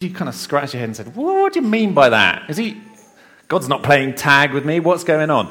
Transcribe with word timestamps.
you 0.00 0.08
kind 0.08 0.30
of 0.30 0.34
scratch 0.34 0.72
your 0.72 0.80
head 0.80 0.88
and 0.88 0.96
said, 0.96 1.14
What 1.14 1.52
do 1.52 1.60
you 1.60 1.66
mean 1.66 1.92
by 1.92 2.08
that? 2.08 2.48
Is 2.48 2.56
he, 2.56 2.80
God's 3.48 3.68
not 3.68 3.82
playing 3.82 4.14
tag 4.14 4.54
with 4.54 4.64
me? 4.64 4.80
What's 4.80 5.04
going 5.04 5.28
on? 5.28 5.48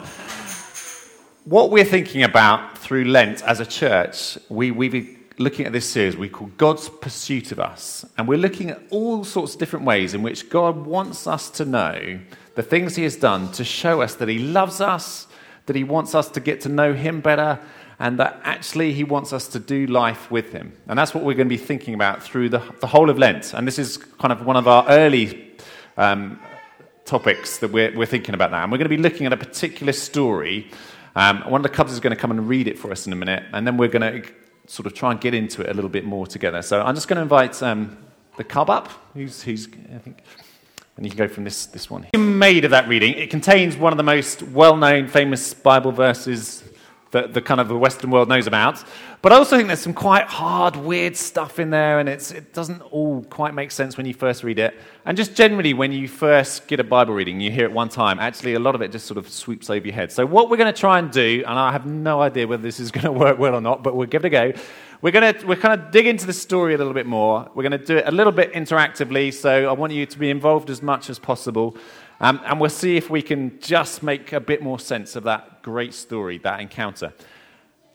What 1.45 1.69
we're 1.69 1.85
thinking 1.85 2.23
about 2.23 2.75
through 2.79 3.05
Lent 3.05 3.43
as 3.43 3.59
a 3.59 3.65
church, 3.65 4.39
we, 4.49 4.71
we've 4.71 4.91
been 4.91 5.19
looking 5.37 5.67
at 5.67 5.71
this 5.71 5.87
series 5.87 6.17
we 6.17 6.29
call 6.29 6.47
God's 6.57 6.89
Pursuit 6.89 7.51
of 7.51 7.59
Us. 7.59 8.03
And 8.17 8.27
we're 8.27 8.39
looking 8.39 8.71
at 8.71 8.81
all 8.89 9.23
sorts 9.23 9.53
of 9.53 9.59
different 9.59 9.85
ways 9.85 10.15
in 10.15 10.23
which 10.23 10.49
God 10.49 10.77
wants 10.77 11.27
us 11.27 11.51
to 11.51 11.65
know 11.65 12.19
the 12.55 12.63
things 12.63 12.95
He 12.95 13.03
has 13.03 13.17
done 13.17 13.51
to 13.51 13.63
show 13.63 14.01
us 14.01 14.15
that 14.15 14.29
He 14.29 14.39
loves 14.39 14.81
us, 14.81 15.27
that 15.67 15.75
He 15.75 15.83
wants 15.83 16.15
us 16.15 16.27
to 16.29 16.39
get 16.39 16.61
to 16.61 16.69
know 16.69 16.95
Him 16.95 17.21
better, 17.21 17.59
and 17.99 18.17
that 18.17 18.39
actually 18.43 18.93
he 18.93 19.03
wants 19.03 19.33
us 19.33 19.47
to 19.49 19.59
do 19.59 19.85
life 19.85 20.31
with 20.31 20.53
him. 20.53 20.73
And 20.87 20.97
that's 20.97 21.13
what 21.13 21.23
we're 21.23 21.33
going 21.33 21.49
to 21.49 21.55
be 21.55 21.57
thinking 21.57 21.93
about 21.93 22.23
through 22.23 22.49
the, 22.49 22.61
the 22.79 22.87
whole 22.87 23.09
of 23.09 23.17
Lent. 23.17 23.53
And 23.53 23.67
this 23.67 23.77
is 23.77 23.97
kind 23.97 24.31
of 24.31 24.45
one 24.45 24.55
of 24.55 24.67
our 24.67 24.87
early 24.87 25.51
um, 25.97 26.39
topics 27.03 27.57
that 27.57 27.71
we're, 27.71 27.95
we're 27.95 28.05
thinking 28.05 28.33
about 28.33 28.51
now. 28.51 28.63
And 28.63 28.71
we're 28.71 28.77
going 28.77 28.89
to 28.89 28.95
be 28.95 29.01
looking 29.01 29.25
at 29.25 29.33
a 29.33 29.37
particular 29.37 29.91
story. 29.91 30.71
Um, 31.15 31.41
one 31.41 31.59
of 31.59 31.63
the 31.63 31.75
cubs 31.75 31.91
is 31.91 31.99
going 31.99 32.15
to 32.15 32.19
come 32.19 32.31
and 32.31 32.47
read 32.47 32.69
it 32.69 32.79
for 32.79 32.89
us 32.91 33.05
in 33.05 33.11
a 33.11 33.15
minute, 33.15 33.43
and 33.51 33.67
then 33.67 33.75
we're 33.75 33.89
going 33.89 34.21
to 34.21 34.29
sort 34.67 34.85
of 34.85 34.93
try 34.93 35.11
and 35.11 35.19
get 35.19 35.33
into 35.33 35.61
it 35.61 35.69
a 35.69 35.73
little 35.73 35.89
bit 35.89 36.05
more 36.05 36.25
together. 36.25 36.61
So 36.61 36.81
I'm 36.81 36.95
just 36.95 37.07
going 37.07 37.17
to 37.17 37.23
invite 37.23 37.61
um, 37.61 37.97
the 38.37 38.43
cub 38.43 38.69
up, 38.69 38.89
who's, 39.13 39.41
who's 39.41 39.67
I 39.93 39.97
think. 39.97 40.21
And 40.95 41.05
you 41.05 41.11
can 41.11 41.17
go 41.17 41.27
from 41.27 41.45
this, 41.45 41.65
this 41.65 41.89
one. 41.89 42.05
Made 42.15 42.65
of 42.65 42.71
that 42.71 42.87
reading, 42.87 43.13
it 43.13 43.29
contains 43.29 43.75
one 43.75 43.91
of 43.91 43.97
the 43.97 44.03
most 44.03 44.43
well 44.43 44.77
known, 44.77 45.07
famous 45.07 45.53
Bible 45.53 45.91
verses 45.91 46.63
that 47.11 47.33
the 47.33 47.41
kind 47.41 47.59
of 47.59 47.67
the 47.67 47.77
Western 47.77 48.11
world 48.11 48.29
knows 48.29 48.47
about. 48.47 48.83
But 49.21 49.33
I 49.33 49.35
also 49.35 49.57
think 49.57 49.67
there's 49.67 49.81
some 49.81 49.93
quite 49.93 50.27
hard, 50.27 50.75
weird 50.75 51.17
stuff 51.17 51.59
in 51.59 51.71
there, 51.71 51.99
and 51.99 52.07
it 52.07 52.53
doesn't 52.53 52.81
all 52.91 53.23
quite 53.23 53.53
make 53.53 53.71
sense 53.71 53.97
when 53.97 54.05
you 54.05 54.13
first 54.13 54.43
read 54.43 54.59
it. 54.59 54.79
And 55.05 55.17
just 55.17 55.35
generally, 55.35 55.73
when 55.73 55.91
you 55.91 56.07
first 56.07 56.67
get 56.67 56.79
a 56.79 56.83
Bible 56.83 57.13
reading, 57.13 57.41
you 57.41 57.51
hear 57.51 57.65
it 57.65 57.71
one 57.71 57.89
time, 57.89 58.19
actually, 58.19 58.53
a 58.53 58.59
lot 58.59 58.75
of 58.75 58.81
it 58.81 58.91
just 58.91 59.07
sort 59.07 59.17
of 59.17 59.27
sweeps 59.27 59.69
over 59.69 59.85
your 59.85 59.95
head. 59.95 60.11
So, 60.11 60.25
what 60.25 60.49
we're 60.49 60.57
going 60.57 60.73
to 60.73 60.79
try 60.79 60.99
and 60.99 61.11
do, 61.11 61.43
and 61.47 61.57
I 61.57 61.71
have 61.71 61.85
no 61.85 62.21
idea 62.21 62.47
whether 62.47 62.63
this 62.63 62.79
is 62.79 62.91
going 62.91 63.05
to 63.05 63.11
work 63.11 63.39
well 63.39 63.55
or 63.55 63.61
not, 63.61 63.83
but 63.83 63.95
we'll 63.95 64.07
give 64.07 64.23
it 64.23 64.27
a 64.27 64.29
go. 64.29 64.53
We're 65.01 65.11
going 65.11 65.33
to 65.33 65.47
we're 65.47 65.55
kind 65.55 65.79
of 65.79 65.91
dig 65.91 66.07
into 66.07 66.25
the 66.25 66.33
story 66.33 66.75
a 66.75 66.77
little 66.77 66.93
bit 66.93 67.05
more. 67.05 67.49
We're 67.55 67.63
going 67.63 67.79
to 67.79 67.85
do 67.85 67.97
it 67.97 68.03
a 68.07 68.11
little 68.11 68.33
bit 68.33 68.53
interactively, 68.53 69.33
so 69.33 69.69
I 69.69 69.71
want 69.71 69.93
you 69.93 70.05
to 70.05 70.19
be 70.19 70.29
involved 70.29 70.69
as 70.69 70.81
much 70.81 71.09
as 71.09 71.17
possible. 71.17 71.77
Um, 72.21 72.41
and 72.45 72.59
we'll 72.59 72.69
see 72.69 72.97
if 72.97 73.09
we 73.09 73.21
can 73.21 73.59
just 73.61 74.03
make 74.03 74.33
a 74.33 74.39
bit 74.39 74.61
more 74.61 74.77
sense 74.79 75.15
of 75.15 75.23
that 75.23 75.61
great 75.61 75.93
story, 75.93 76.37
that 76.39 76.59
encounter. 76.59 77.13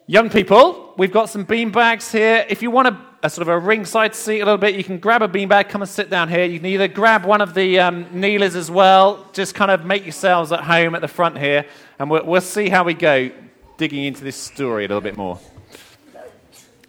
Young 0.06 0.30
people, 0.30 0.94
we've 0.96 1.12
got 1.12 1.28
some 1.28 1.44
bean 1.44 1.70
bags 1.70 2.10
here. 2.10 2.46
If 2.48 2.62
you 2.62 2.70
want 2.70 2.88
a, 2.88 3.00
a, 3.22 3.30
sort 3.30 3.42
of 3.42 3.48
a 3.48 3.58
ringside 3.58 4.14
seat 4.14 4.40
a 4.40 4.44
little 4.44 4.58
bit, 4.58 4.74
you 4.74 4.84
can 4.84 4.98
grab 4.98 5.22
a 5.22 5.28
bean 5.28 5.48
bag, 5.48 5.68
come 5.68 5.82
and 5.82 5.88
sit 5.88 6.08
down 6.10 6.28
here. 6.28 6.44
You 6.44 6.58
can 6.58 6.66
either 6.66 6.88
grab 6.88 7.24
one 7.24 7.40
of 7.40 7.54
the 7.54 7.80
um, 7.80 8.06
kneelers 8.12 8.54
as 8.54 8.70
well. 8.70 9.26
Just 9.32 9.54
kind 9.54 9.70
of 9.70 9.84
make 9.84 10.04
yourselves 10.04 10.52
at 10.52 10.60
home 10.60 10.94
at 10.94 11.00
the 11.00 11.08
front 11.08 11.38
here, 11.38 11.66
and 11.98 12.10
we'll, 12.10 12.24
we'll 12.24 12.40
see 12.40 12.68
how 12.68 12.84
we 12.84 12.94
go 12.94 13.30
digging 13.76 14.04
into 14.04 14.24
this 14.24 14.36
story 14.36 14.84
a 14.84 14.88
little 14.88 15.00
bit 15.00 15.16
more. 15.16 15.38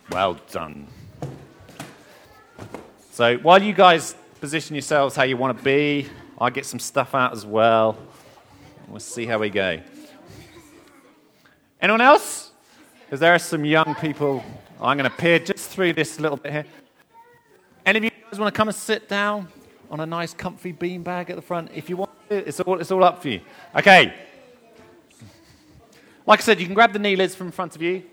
Well 0.09 0.37
done. 0.51 0.87
So 3.11 3.37
while 3.37 3.61
you 3.61 3.73
guys 3.73 4.15
position 4.41 4.75
yourselves 4.75 5.15
how 5.15 5.23
you 5.23 5.37
want 5.37 5.57
to 5.57 5.63
be, 5.63 6.07
I'll 6.37 6.49
get 6.49 6.65
some 6.65 6.79
stuff 6.79 7.15
out 7.15 7.31
as 7.31 7.45
well. 7.45 7.97
We'll 8.89 8.99
see 8.99 9.25
how 9.25 9.39
we 9.39 9.49
go. 9.49 9.79
Anyone 11.81 12.01
else? 12.01 12.51
Because 13.05 13.21
there 13.21 13.33
are 13.33 13.39
some 13.39 13.63
young 13.63 13.95
people. 13.95 14.43
I'm 14.81 14.97
going 14.97 15.09
to 15.09 15.15
peer 15.15 15.39
just 15.39 15.69
through 15.69 15.93
this 15.93 16.19
little 16.19 16.37
bit 16.37 16.51
here. 16.51 16.65
Any 17.85 17.99
of 17.99 18.03
you 18.03 18.11
guys 18.29 18.39
want 18.39 18.53
to 18.53 18.57
come 18.57 18.67
and 18.67 18.75
sit 18.75 19.07
down 19.07 19.47
on 19.89 20.01
a 20.01 20.05
nice, 20.05 20.33
comfy 20.33 20.73
beanbag 20.73 21.29
at 21.29 21.37
the 21.37 21.41
front? 21.41 21.71
If 21.73 21.89
you 21.89 21.97
want 21.97 22.11
to, 22.29 22.47
it's 22.47 22.59
all, 22.59 22.81
it's 22.81 22.91
all 22.91 23.03
up 23.03 23.21
for 23.21 23.29
you. 23.29 23.41
Okay. 23.75 24.13
Like 26.27 26.39
I 26.39 26.41
said, 26.41 26.59
you 26.59 26.65
can 26.65 26.75
grab 26.75 26.91
the 26.91 26.99
kneelers 26.99 27.35
from 27.35 27.47
in 27.47 27.51
front 27.53 27.75
of 27.75 27.81
you. 27.81 28.03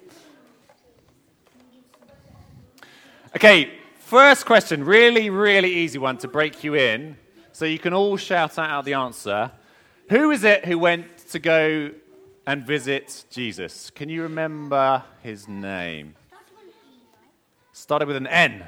Okay, 3.35 3.79
first 3.99 4.45
question, 4.45 4.85
really, 4.85 5.31
really 5.31 5.73
easy 5.73 5.99
one 5.99 6.19
to 6.19 6.29
break 6.29 6.63
you 6.63 6.75
in 6.75 7.17
so 7.53 7.65
you 7.65 7.79
can 7.79 7.93
all 7.93 8.17
shout 8.17 8.59
out 8.59 8.85
the 8.85 8.95
answer. 8.95 9.51
Who 10.09 10.31
is 10.31 10.45
it 10.45 10.65
who 10.65 10.79
went 10.79 11.19
to 11.29 11.39
go 11.39 11.91
and 12.47 12.67
visit 12.67 13.25
Jesus? 13.31 13.91
Can 13.91 14.09
you 14.09 14.23
remember 14.23 15.03
his 15.23 15.47
name? 15.47 16.15
Started 17.73 18.07
with 18.09 18.17
an 18.17 18.27
N. 18.27 18.65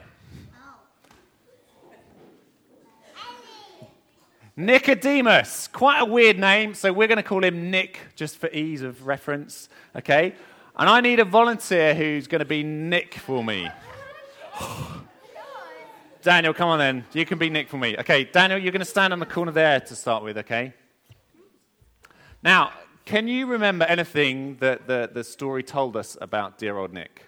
Nicodemus. 4.57 5.69
Quite 5.69 6.01
a 6.01 6.05
weird 6.05 6.39
name, 6.39 6.75
so 6.75 6.93
we're 6.93 7.09
going 7.09 7.17
to 7.17 7.25
call 7.25 7.43
him 7.43 7.71
Nick 7.71 7.99
just 8.15 8.39
for 8.39 8.49
ease 8.51 8.83
of 8.83 9.07
reference, 9.07 9.69
okay? 9.97 10.35
And 10.77 10.89
I 10.89 11.01
need 11.01 11.19
a 11.21 11.25
volunteer 11.25 11.95
who's 11.95 12.27
going 12.27 12.39
to 12.41 12.45
be 12.45 12.63
Nick 12.63 13.15
for 13.15 13.43
me. 13.43 13.69
Daniel, 16.25 16.55
come 16.55 16.71
on 16.71 16.79
then. 16.79 17.05
You 17.13 17.27
can 17.27 17.37
be 17.37 17.51
Nick 17.51 17.69
for 17.69 17.77
me. 17.77 17.99
Okay, 17.99 18.25
Daniel, 18.25 18.59
you're 18.59 18.73
going 18.73 18.81
to 18.81 18.87
stand 18.87 19.13
on 19.13 19.19
the 19.19 19.27
corner 19.27 19.53
there 19.53 19.79
to 19.79 19.95
start 19.95 20.25
with, 20.25 20.39
okay? 20.39 20.73
Now, 22.43 22.73
can 23.05 23.29
you 23.29 23.45
remember 23.45 23.85
anything 23.85 24.57
that 24.61 24.87
the, 24.87 25.11
the 25.13 25.23
story 25.23 25.63
told 25.63 25.99
us 25.99 26.17
about 26.23 26.57
dear 26.57 26.79
old 26.79 26.95
Nick? 26.95 27.27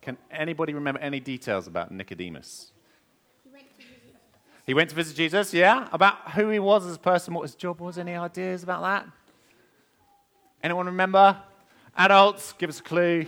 Can 0.00 0.16
anybody 0.30 0.72
remember 0.72 0.98
any 0.98 1.20
details 1.20 1.66
about 1.66 1.90
Nicodemus? 1.92 2.72
He 4.66 4.72
went 4.72 4.88
to 4.88 4.96
visit, 4.96 5.14
Jesus, 5.14 5.52
yeah? 5.52 5.86
About 5.92 6.30
who 6.30 6.48
he 6.48 6.58
was 6.58 6.86
as 6.86 6.96
a 6.96 6.98
person, 6.98 7.34
what 7.34 7.42
his 7.42 7.54
job 7.54 7.80
was, 7.80 7.98
any 7.98 8.14
ideas 8.14 8.62
about 8.62 8.80
that? 8.80 9.06
Anyone 10.62 10.86
remember? 10.86 11.36
Adults, 11.94 12.54
give 12.54 12.70
us 12.70 12.80
a 12.80 12.82
clue. 12.82 13.26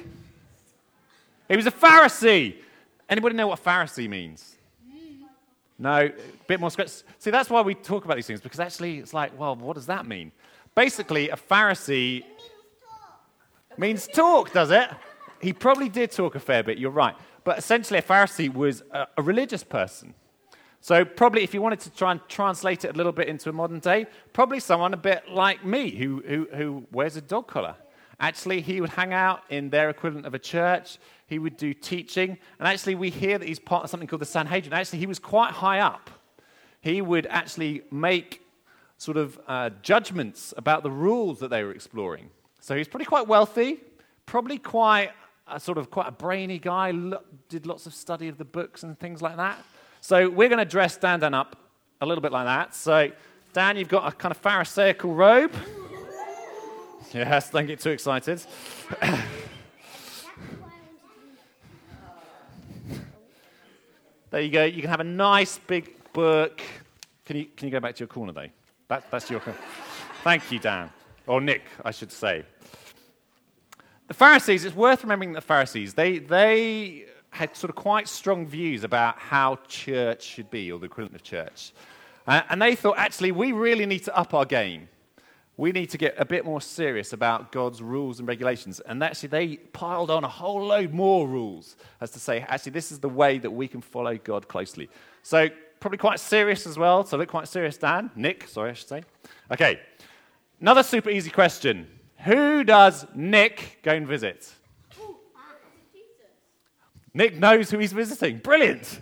He 1.46 1.56
was 1.56 1.66
a 1.66 1.70
Pharisee. 1.70 2.56
Anybody 3.06 3.36
know 3.36 3.48
what 3.48 3.62
Pharisee 3.62 4.08
means? 4.08 4.56
No, 5.80 5.96
a 5.96 6.12
bit 6.46 6.60
more 6.60 6.70
script. 6.70 7.04
See, 7.18 7.30
that's 7.30 7.48
why 7.48 7.62
we 7.62 7.74
talk 7.74 8.04
about 8.04 8.16
these 8.16 8.26
things, 8.26 8.42
because 8.42 8.60
actually 8.60 8.98
it's 8.98 9.14
like, 9.14 9.36
well, 9.38 9.56
what 9.56 9.76
does 9.76 9.86
that 9.86 10.06
mean? 10.06 10.30
Basically, 10.74 11.30
a 11.30 11.36
Pharisee 11.36 12.22
means 13.78 14.06
talk, 14.06 14.52
does 14.52 14.70
it? 14.70 14.90
He 15.40 15.54
probably 15.54 15.88
did 15.88 16.10
talk 16.10 16.34
a 16.34 16.38
fair 16.38 16.62
bit, 16.62 16.76
you're 16.76 16.90
right. 16.90 17.16
But 17.44 17.56
essentially, 17.56 17.98
a 17.98 18.02
Pharisee 18.02 18.52
was 18.52 18.82
a, 18.90 19.06
a 19.16 19.22
religious 19.22 19.64
person. 19.64 20.12
So, 20.82 21.02
probably 21.02 21.44
if 21.44 21.54
you 21.54 21.62
wanted 21.62 21.80
to 21.80 21.90
try 21.90 22.12
and 22.12 22.20
translate 22.28 22.84
it 22.84 22.94
a 22.94 22.96
little 22.96 23.12
bit 23.12 23.28
into 23.28 23.48
a 23.48 23.52
modern 23.52 23.78
day, 23.78 24.06
probably 24.34 24.60
someone 24.60 24.92
a 24.92 24.98
bit 24.98 25.30
like 25.30 25.64
me 25.64 25.90
who, 25.92 26.22
who, 26.26 26.46
who 26.54 26.86
wears 26.92 27.16
a 27.16 27.22
dog 27.22 27.46
collar. 27.46 27.74
Actually, 28.18 28.60
he 28.60 28.82
would 28.82 28.90
hang 28.90 29.14
out 29.14 29.44
in 29.48 29.70
their 29.70 29.88
equivalent 29.88 30.26
of 30.26 30.34
a 30.34 30.38
church. 30.38 30.98
He 31.30 31.38
would 31.38 31.56
do 31.56 31.72
teaching. 31.72 32.36
And 32.58 32.66
actually, 32.66 32.96
we 32.96 33.08
hear 33.08 33.38
that 33.38 33.46
he's 33.46 33.60
part 33.60 33.84
of 33.84 33.90
something 33.90 34.08
called 34.08 34.20
the 34.20 34.26
Sanhedrin. 34.26 34.72
Actually, 34.72 34.98
he 34.98 35.06
was 35.06 35.20
quite 35.20 35.52
high 35.52 35.78
up. 35.78 36.10
He 36.80 37.00
would 37.00 37.24
actually 37.26 37.82
make 37.92 38.42
sort 38.98 39.16
of 39.16 39.38
uh, 39.46 39.70
judgments 39.80 40.52
about 40.56 40.82
the 40.82 40.90
rules 40.90 41.38
that 41.38 41.48
they 41.48 41.62
were 41.62 41.70
exploring. 41.70 42.30
So 42.58 42.76
he's 42.76 42.88
probably 42.88 43.04
quite 43.04 43.28
wealthy, 43.28 43.78
probably 44.26 44.58
quite 44.58 45.12
a 45.46 45.60
sort 45.60 45.78
of 45.78 45.88
quite 45.88 46.08
a 46.08 46.12
brainy 46.12 46.58
guy, 46.58 46.90
lo- 46.90 47.22
did 47.48 47.64
lots 47.64 47.86
of 47.86 47.94
study 47.94 48.26
of 48.26 48.36
the 48.36 48.44
books 48.44 48.82
and 48.82 48.98
things 48.98 49.22
like 49.22 49.36
that. 49.36 49.64
So 50.00 50.28
we're 50.28 50.48
going 50.48 50.58
to 50.58 50.64
dress 50.64 50.96
Dan 50.96 51.20
Dan 51.20 51.32
up 51.32 51.56
a 52.00 52.06
little 52.06 52.22
bit 52.22 52.32
like 52.32 52.46
that. 52.46 52.74
So, 52.74 53.12
Dan, 53.52 53.76
you've 53.76 53.88
got 53.88 54.12
a 54.12 54.16
kind 54.16 54.32
of 54.32 54.38
Pharisaical 54.38 55.14
robe. 55.14 55.52
Yes, 57.12 57.50
don't 57.50 57.66
get 57.66 57.80
too 57.80 57.90
excited. 57.90 58.40
there 64.30 64.40
you 64.40 64.50
go. 64.50 64.64
You 64.64 64.80
can 64.80 64.90
have 64.90 65.00
a 65.00 65.04
nice 65.04 65.58
big 65.58 66.12
book. 66.12 66.60
Can 67.26 67.36
you, 67.36 67.46
can 67.56 67.68
you 67.68 67.72
go 67.72 67.80
back 67.80 67.94
to 67.96 68.00
your 68.00 68.08
corner, 68.08 68.32
though? 68.32 68.48
That, 68.88 69.10
that's 69.10 69.30
your. 69.30 69.40
Thank 70.22 70.50
you, 70.52 70.58
Dan. 70.58 70.90
Or 71.26 71.40
Nick, 71.40 71.62
I 71.84 71.90
should 71.90 72.12
say. 72.12 72.44
The 74.08 74.14
Pharisees, 74.14 74.64
it's 74.64 74.74
worth 74.74 75.02
remembering 75.02 75.32
the 75.32 75.40
Pharisees, 75.40 75.94
they, 75.94 76.18
they 76.18 77.04
had 77.30 77.56
sort 77.56 77.70
of 77.70 77.76
quite 77.76 78.08
strong 78.08 78.46
views 78.46 78.82
about 78.82 79.18
how 79.18 79.58
church 79.68 80.22
should 80.24 80.50
be, 80.50 80.72
or 80.72 80.78
the 80.78 80.86
equivalent 80.86 81.14
of 81.14 81.22
church. 81.22 81.72
Uh, 82.26 82.42
and 82.48 82.60
they 82.60 82.74
thought, 82.74 82.98
actually, 82.98 83.32
we 83.32 83.52
really 83.52 83.86
need 83.86 84.00
to 84.00 84.16
up 84.16 84.34
our 84.34 84.44
game 84.44 84.88
we 85.60 85.72
need 85.72 85.90
to 85.90 85.98
get 85.98 86.14
a 86.16 86.24
bit 86.24 86.46
more 86.46 86.62
serious 86.62 87.12
about 87.12 87.52
God's 87.52 87.82
rules 87.82 88.18
and 88.18 88.26
regulations. 88.26 88.80
And 88.80 89.04
actually, 89.04 89.28
they 89.28 89.56
piled 89.56 90.10
on 90.10 90.24
a 90.24 90.28
whole 90.28 90.64
load 90.64 90.94
more 90.94 91.28
rules 91.28 91.76
as 92.00 92.10
to 92.12 92.18
say, 92.18 92.46
actually, 92.48 92.72
this 92.72 92.90
is 92.90 92.98
the 92.98 93.10
way 93.10 93.36
that 93.36 93.50
we 93.50 93.68
can 93.68 93.82
follow 93.82 94.16
God 94.16 94.48
closely. 94.48 94.88
So, 95.22 95.50
probably 95.78 95.98
quite 95.98 96.18
serious 96.18 96.66
as 96.66 96.78
well. 96.78 97.04
So, 97.04 97.18
look 97.18 97.28
quite 97.28 97.46
serious, 97.46 97.76
Dan. 97.76 98.10
Nick, 98.16 98.48
sorry, 98.48 98.70
I 98.70 98.72
should 98.72 98.88
say. 98.88 99.02
Okay, 99.50 99.78
another 100.62 100.82
super 100.82 101.10
easy 101.10 101.28
question 101.28 101.86
Who 102.24 102.64
does 102.64 103.04
Nick 103.14 103.80
go 103.82 103.92
and 103.92 104.08
visit? 104.08 104.50
Nick 107.12 107.36
knows 107.36 107.70
who 107.70 107.78
he's 107.78 107.92
visiting. 107.92 108.38
Brilliant. 108.38 109.00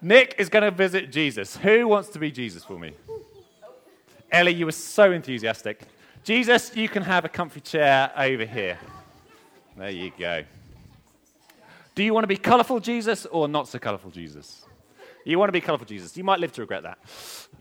Nick 0.00 0.34
is 0.38 0.48
going 0.48 0.64
to 0.64 0.72
visit 0.72 1.12
Jesus. 1.12 1.56
Who 1.58 1.86
wants 1.86 2.08
to 2.08 2.18
be 2.18 2.32
Jesus 2.32 2.64
for 2.64 2.80
me? 2.80 2.94
Ellie, 4.32 4.54
you 4.54 4.64
were 4.64 4.72
so 4.72 5.12
enthusiastic. 5.12 5.82
Jesus, 6.24 6.74
you 6.74 6.88
can 6.88 7.02
have 7.02 7.26
a 7.26 7.28
comfy 7.28 7.60
chair 7.60 8.10
over 8.16 8.46
here. 8.46 8.78
There 9.76 9.90
you 9.90 10.10
go. 10.18 10.42
Do 11.94 12.02
you 12.02 12.14
want 12.14 12.24
to 12.24 12.28
be 12.28 12.38
colourful 12.38 12.80
Jesus 12.80 13.26
or 13.26 13.46
not 13.46 13.68
so 13.68 13.78
colourful 13.78 14.10
Jesus? 14.10 14.64
You 15.26 15.38
want 15.38 15.48
to 15.48 15.52
be 15.52 15.60
colourful 15.60 15.86
Jesus. 15.86 16.16
You 16.16 16.24
might 16.24 16.40
live 16.40 16.50
to 16.52 16.62
regret 16.62 16.82
that. 16.84 16.98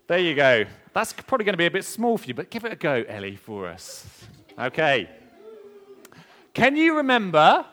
There 0.07 0.17
you 0.17 0.33
go. 0.33 0.63
That's 0.93 1.11
probably 1.11 1.43
going 1.43 1.53
to 1.53 1.57
be 1.57 1.65
a 1.65 1.71
bit 1.71 1.83
small 1.83 2.17
for 2.17 2.25
you, 2.25 2.33
but 2.33 2.49
give 2.49 2.63
it 2.63 2.71
a 2.71 2.77
go, 2.77 3.03
Ellie, 3.05 3.35
for 3.35 3.67
us. 3.67 4.07
Okay. 4.57 5.09
Can 6.53 6.77
you 6.77 6.95
remember 6.97 7.65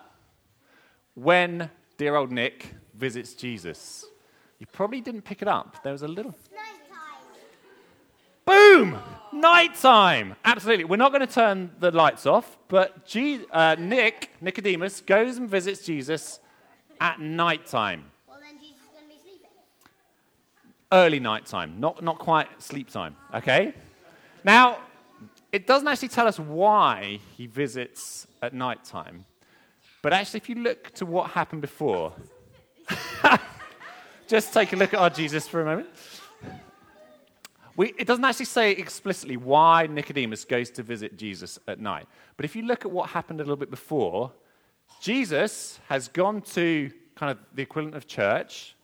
when 1.15 1.71
dear 1.97 2.17
old 2.17 2.33
Nick 2.33 2.75
visits 2.95 3.35
Jesus? 3.35 4.05
You 4.59 4.67
probably 4.67 5.01
didn't 5.01 5.23
pick 5.23 5.41
it 5.41 5.49
up. 5.49 5.83
There 5.85 5.93
was 5.93 6.03
a 6.03 6.09
little. 6.09 6.35
Boom! 8.49 8.99
Nighttime. 9.31 10.35
Absolutely. 10.43 10.85
We're 10.85 10.97
not 10.97 11.13
going 11.13 11.27
to 11.27 11.31
turn 11.31 11.71
the 11.81 11.91
lights 11.91 12.25
off, 12.25 12.57
but 12.69 13.05
G- 13.05 13.45
uh, 13.53 13.77
Nick, 13.79 14.31
Nicodemus, 14.41 15.03
goes 15.03 15.37
and 15.37 15.51
visits 15.51 15.85
Jesus 15.85 16.41
at 16.99 17.21
nighttime. 17.21 18.07
Well, 18.27 18.39
then 18.41 18.59
Jesus 18.59 18.79
is 18.79 18.89
going 18.91 19.05
to 19.05 19.15
be 19.15 19.21
sleeping. 19.23 19.51
Early 20.91 21.21
nighttime, 21.21 21.79
not, 21.79 22.03
not 22.03 22.19
quite 22.19 22.49
sleep 22.63 22.91
time, 22.91 23.17
okay? 23.35 23.75
Now, 24.45 24.79
it 25.53 25.67
doesn't 25.67 25.87
actually 25.87 26.09
tell 26.09 26.27
us 26.27 26.39
why 26.39 27.21
he 27.37 27.47
visits 27.47 28.27
at 28.41 28.55
nighttime, 28.55 29.27
but 30.01 30.15
actually, 30.15 30.39
if 30.39 30.49
you 30.49 30.55
look 30.55 30.95
to 30.95 31.05
what 31.05 31.33
happened 31.33 31.61
before, 31.61 32.15
just 34.27 34.55
take 34.55 34.73
a 34.73 34.77
look 34.77 34.95
at 34.95 35.01
our 35.01 35.11
Jesus 35.11 35.47
for 35.47 35.61
a 35.61 35.67
moment. 35.67 35.89
We, 37.79 37.95
it 37.97 38.09
doesn't 38.09 38.25
actually 38.25 38.47
say 38.47 38.73
explicitly 38.73 39.37
why 39.37 39.87
Nicodemus 39.87 40.45
goes 40.45 40.69
to 40.71 40.83
visit 40.83 41.17
Jesus 41.17 41.61
at 41.69 41.79
night. 41.79 42.09
But 42.37 42.45
if 42.45 42.57
you 42.57 42.63
look 42.63 42.85
at 42.85 42.91
what 42.91 43.09
happened 43.11 43.39
a 43.39 43.45
little 43.45 43.55
bit 43.55 43.71
before, 43.71 44.33
Jesus 45.01 45.79
has 45.89 46.09
gone 46.09 46.43
to 46.43 46.91
kind 47.15 47.31
of 47.31 47.39
the 47.55 47.63
equivalent 47.63 47.95
of 47.95 48.09
church 48.09 48.75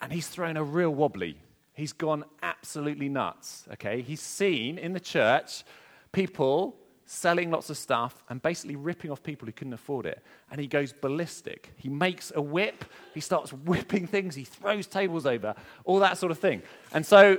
and 0.00 0.12
he's 0.12 0.26
thrown 0.26 0.56
a 0.56 0.64
real 0.64 0.90
wobbly. 0.90 1.38
He's 1.72 1.92
gone 1.92 2.24
absolutely 2.42 3.08
nuts, 3.08 3.64
okay? 3.74 4.02
He's 4.02 4.22
seen 4.22 4.76
in 4.76 4.92
the 4.92 4.98
church 4.98 5.62
people 6.10 6.74
selling 7.04 7.52
lots 7.52 7.70
of 7.70 7.78
stuff 7.78 8.24
and 8.28 8.42
basically 8.42 8.74
ripping 8.74 9.12
off 9.12 9.22
people 9.22 9.46
who 9.46 9.52
couldn't 9.52 9.72
afford 9.72 10.04
it. 10.04 10.20
And 10.50 10.60
he 10.60 10.66
goes 10.66 10.92
ballistic. 10.92 11.72
He 11.76 11.88
makes 11.88 12.32
a 12.34 12.42
whip, 12.42 12.86
he 13.14 13.20
starts 13.20 13.52
whipping 13.52 14.08
things, 14.08 14.34
he 14.34 14.42
throws 14.42 14.88
tables 14.88 15.26
over, 15.26 15.54
all 15.84 16.00
that 16.00 16.18
sort 16.18 16.32
of 16.32 16.40
thing. 16.40 16.62
And 16.92 17.06
so 17.06 17.38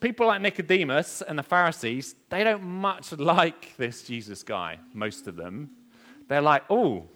people 0.00 0.26
like 0.26 0.40
Nicodemus 0.40 1.22
and 1.22 1.38
the 1.38 1.42
Pharisees, 1.42 2.14
they 2.30 2.44
don't 2.44 2.62
much 2.62 3.12
like 3.18 3.76
this 3.76 4.02
Jesus 4.02 4.42
guy, 4.42 4.78
most 4.92 5.26
of 5.26 5.36
them. 5.36 5.70
They're 6.28 6.40
like, 6.40 6.64
oh, 6.70 7.08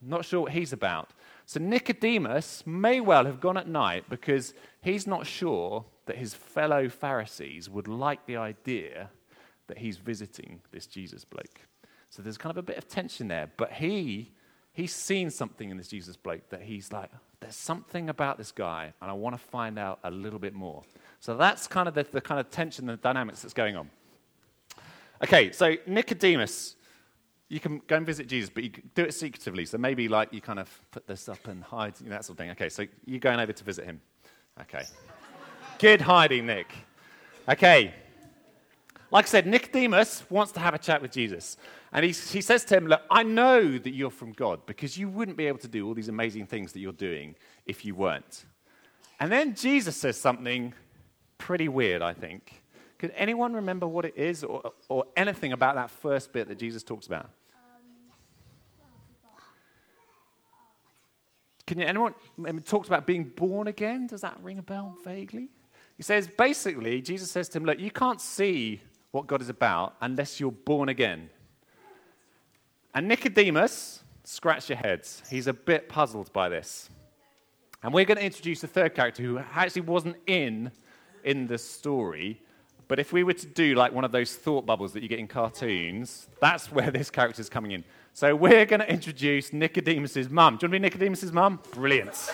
not 0.00 0.24
sure 0.24 0.42
what 0.42 0.52
he's 0.52 0.72
about. 0.72 1.10
So 1.46 1.60
Nicodemus 1.60 2.64
may 2.66 3.00
well 3.00 3.24
have 3.24 3.40
gone 3.40 3.56
at 3.56 3.66
night 3.66 4.04
because 4.08 4.52
he's 4.80 5.06
not 5.06 5.26
sure 5.26 5.84
that 6.06 6.16
his 6.16 6.34
fellow 6.34 6.88
Pharisees 6.88 7.70
would 7.70 7.88
like 7.88 8.26
the 8.26 8.36
idea 8.36 9.10
that 9.66 9.78
he's 9.78 9.96
visiting 9.96 10.60
this 10.72 10.86
Jesus 10.86 11.24
bloke. 11.24 11.60
So 12.10 12.22
there's 12.22 12.38
kind 12.38 12.50
of 12.50 12.58
a 12.58 12.62
bit 12.62 12.78
of 12.78 12.88
tension 12.88 13.28
there. 13.28 13.50
But 13.56 13.72
he, 13.72 14.32
he's 14.72 14.94
seen 14.94 15.30
something 15.30 15.70
in 15.70 15.76
this 15.76 15.88
Jesus 15.88 16.16
bloke 16.16 16.48
that 16.50 16.62
he's 16.62 16.92
like, 16.92 17.10
there's 17.40 17.56
something 17.56 18.08
about 18.08 18.36
this 18.36 18.50
guy, 18.50 18.92
and 19.00 19.10
I 19.10 19.14
want 19.14 19.34
to 19.36 19.42
find 19.42 19.78
out 19.78 20.00
a 20.02 20.10
little 20.10 20.38
bit 20.38 20.54
more. 20.54 20.82
So 21.20 21.36
that's 21.36 21.66
kind 21.66 21.88
of 21.88 21.94
the, 21.94 22.04
the 22.04 22.20
kind 22.20 22.40
of 22.40 22.50
tension, 22.50 22.86
the 22.86 22.96
dynamics 22.96 23.42
that's 23.42 23.54
going 23.54 23.76
on. 23.76 23.90
Okay, 25.22 25.50
so 25.50 25.74
Nicodemus, 25.86 26.76
you 27.48 27.58
can 27.58 27.80
go 27.86 27.96
and 27.96 28.06
visit 28.06 28.28
Jesus, 28.28 28.50
but 28.50 28.62
you 28.62 28.70
do 28.94 29.04
it 29.04 29.14
secretively. 29.14 29.64
So 29.64 29.78
maybe 29.78 30.08
like 30.08 30.32
you 30.32 30.40
kind 30.40 30.60
of 30.60 30.80
put 30.90 31.06
this 31.06 31.28
up 31.28 31.48
and 31.48 31.62
hide, 31.62 31.94
you 32.00 32.06
know, 32.06 32.12
that 32.12 32.24
sort 32.24 32.34
of 32.34 32.38
thing. 32.38 32.50
Okay, 32.50 32.68
so 32.68 32.86
you're 33.04 33.18
going 33.18 33.40
over 33.40 33.52
to 33.52 33.64
visit 33.64 33.84
him. 33.84 34.00
Okay. 34.60 34.84
Good 35.78 36.00
hiding, 36.00 36.46
Nick. 36.46 36.72
Okay. 37.48 37.94
Like 39.10 39.24
I 39.24 39.28
said, 39.28 39.46
Nicodemus 39.46 40.24
wants 40.28 40.52
to 40.52 40.60
have 40.60 40.74
a 40.74 40.78
chat 40.78 41.00
with 41.00 41.12
Jesus. 41.12 41.56
And 41.92 42.04
he, 42.04 42.10
he 42.10 42.40
says 42.40 42.64
to 42.66 42.76
him, 42.76 42.86
Look, 42.86 43.02
I 43.10 43.22
know 43.22 43.78
that 43.78 43.94
you're 43.94 44.10
from 44.10 44.32
God 44.32 44.66
because 44.66 44.98
you 44.98 45.08
wouldn't 45.08 45.36
be 45.36 45.46
able 45.46 45.58
to 45.58 45.68
do 45.68 45.86
all 45.86 45.94
these 45.94 46.08
amazing 46.08 46.46
things 46.46 46.72
that 46.72 46.80
you're 46.80 46.92
doing 46.92 47.34
if 47.64 47.84
you 47.84 47.94
weren't. 47.94 48.44
And 49.20 49.32
then 49.32 49.54
Jesus 49.54 49.96
says 49.96 50.16
something 50.20 50.74
pretty 51.38 51.68
weird, 51.68 52.02
I 52.02 52.12
think. 52.12 52.62
Could 52.98 53.12
anyone 53.16 53.54
remember 53.54 53.86
what 53.86 54.04
it 54.04 54.14
is 54.16 54.42
or, 54.42 54.72
or 54.88 55.04
anything 55.16 55.52
about 55.52 55.76
that 55.76 55.90
first 55.90 56.32
bit 56.32 56.48
that 56.48 56.58
Jesus 56.58 56.82
talks 56.82 57.06
about? 57.06 57.30
Can 61.66 61.78
you, 61.78 61.86
anyone 61.86 62.14
talks 62.64 62.88
about 62.88 63.06
being 63.06 63.24
born 63.24 63.68
again? 63.68 64.06
Does 64.06 64.22
that 64.22 64.38
ring 64.42 64.58
a 64.58 64.62
bell 64.62 64.96
vaguely? 65.04 65.48
He 65.96 66.02
says 66.02 66.26
basically, 66.26 67.02
Jesus 67.02 67.30
says 67.30 67.48
to 67.50 67.58
him, 67.58 67.64
Look, 67.64 67.78
you 67.78 67.90
can't 67.90 68.20
see 68.20 68.80
what 69.10 69.26
God 69.26 69.42
is 69.42 69.48
about 69.48 69.94
unless 70.00 70.40
you're 70.40 70.50
born 70.50 70.88
again. 70.88 71.28
And 72.94 73.06
Nicodemus, 73.06 74.02
scratch 74.24 74.70
your 74.70 74.78
heads. 74.78 75.22
He's 75.30 75.46
a 75.46 75.52
bit 75.52 75.88
puzzled 75.88 76.32
by 76.32 76.48
this. 76.48 76.88
And 77.82 77.92
we're 77.92 78.06
going 78.06 78.18
to 78.18 78.24
introduce 78.24 78.64
a 78.64 78.66
third 78.66 78.94
character 78.94 79.22
who 79.22 79.38
actually 79.38 79.82
wasn't 79.82 80.16
in 80.26 80.72
in 81.24 81.46
the 81.46 81.58
story. 81.58 82.40
But 82.88 82.98
if 82.98 83.12
we 83.12 83.22
were 83.22 83.34
to 83.34 83.46
do 83.46 83.74
like 83.74 83.92
one 83.92 84.04
of 84.04 84.12
those 84.12 84.34
thought 84.34 84.64
bubbles 84.64 84.94
that 84.94 85.02
you 85.02 85.08
get 85.08 85.18
in 85.18 85.28
cartoons, 85.28 86.26
that's 86.40 86.72
where 86.72 86.90
this 86.90 87.10
character 87.10 87.40
is 87.40 87.48
coming 87.48 87.72
in. 87.72 87.84
So 88.14 88.34
we're 88.34 88.66
going 88.66 88.80
to 88.80 88.90
introduce 88.90 89.52
Nicodemus's 89.52 90.28
mum. 90.28 90.56
Do 90.56 90.66
you 90.66 90.70
want 90.72 90.82
to 90.82 90.98
be 90.98 91.06
Nicodemus's 91.06 91.32
mum? 91.32 91.60
Brilliant. 91.72 92.30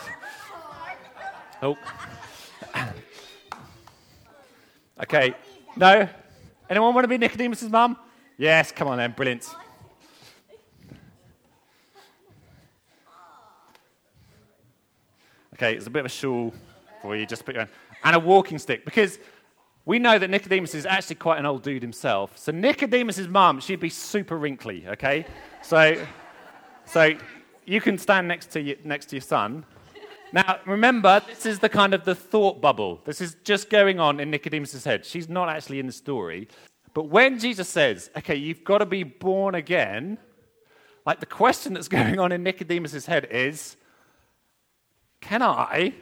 Oh. 1.63 1.77
Okay. 4.97 5.35
No? 5.77 6.09
Anyone 6.71 6.95
want 6.95 7.05
to 7.05 7.09
be 7.09 7.19
Nicodemus's 7.19 7.69
mum? 7.69 7.97
Yes, 8.39 8.71
come 8.71 8.87
on 8.87 8.97
then. 8.99 9.11
Brilliant. 9.11 9.53
Okay, 15.55 15.75
it's 15.75 15.89
a 15.89 15.91
bit 15.91 16.01
of 16.01 16.07
a 16.07 16.09
shawl 16.09 16.55
for 17.05 17.15
you. 17.15 17.27
Just 17.27 17.45
put 17.45 17.55
your 17.55 17.69
and 18.03 18.17
a 18.17 18.19
walking 18.19 18.59
stick 18.59 18.87
because 18.87 19.19
we 19.85 19.99
know 19.99 20.19
that 20.19 20.31
Nicodemus 20.31 20.75
is 20.75 20.87
actually 20.87 21.17
quite 21.17 21.39
an 21.39 21.45
old 21.45 21.63
dude 21.63 21.83
himself. 21.83 22.39
So 22.39 22.51
Nicodemus's 22.51 23.29
mum, 23.29 23.61
she'd 23.61 23.81
be 23.81 23.91
super 23.91 24.39
wrinkly. 24.39 24.87
Okay, 24.89 25.27
so 25.63 26.03
so 26.87 27.13
you 27.67 27.81
can 27.83 27.99
stand 27.99 28.27
next 28.27 28.51
to 28.53 28.61
you, 28.63 28.79
next 28.85 29.07
to 29.11 29.17
your 29.17 29.21
son. 29.23 29.67
Now 30.33 30.61
remember, 30.65 31.21
this 31.27 31.45
is 31.45 31.59
the 31.59 31.69
kind 31.69 31.93
of 31.93 32.05
the 32.07 32.15
thought 32.15 32.63
bubble. 32.63 33.03
This 33.05 33.21
is 33.21 33.37
just 33.45 33.69
going 33.69 34.01
on 34.01 34.19
in 34.19 34.31
Nicodemus's 34.31 34.85
head. 34.85 35.05
She's 35.05 35.29
not 35.29 35.51
actually 35.51 35.81
in 35.81 35.87
the 35.87 35.93
story. 35.93 36.49
But 36.95 37.09
when 37.09 37.39
Jesus 37.39 37.69
says, 37.69 38.11
"Okay, 38.17 38.37
you've 38.37 38.65
got 38.65 38.79
to 38.79 38.87
be 38.87 39.03
born 39.03 39.55
again," 39.55 40.17
like 41.05 41.21
the 41.21 41.27
question 41.27 41.75
that's 41.75 41.89
going 41.99 42.19
on 42.19 42.33
in 42.33 42.43
Nicodemus's 42.43 43.05
head 43.05 43.29
is, 43.31 43.77
"Can 45.21 45.43
I?" 45.43 45.93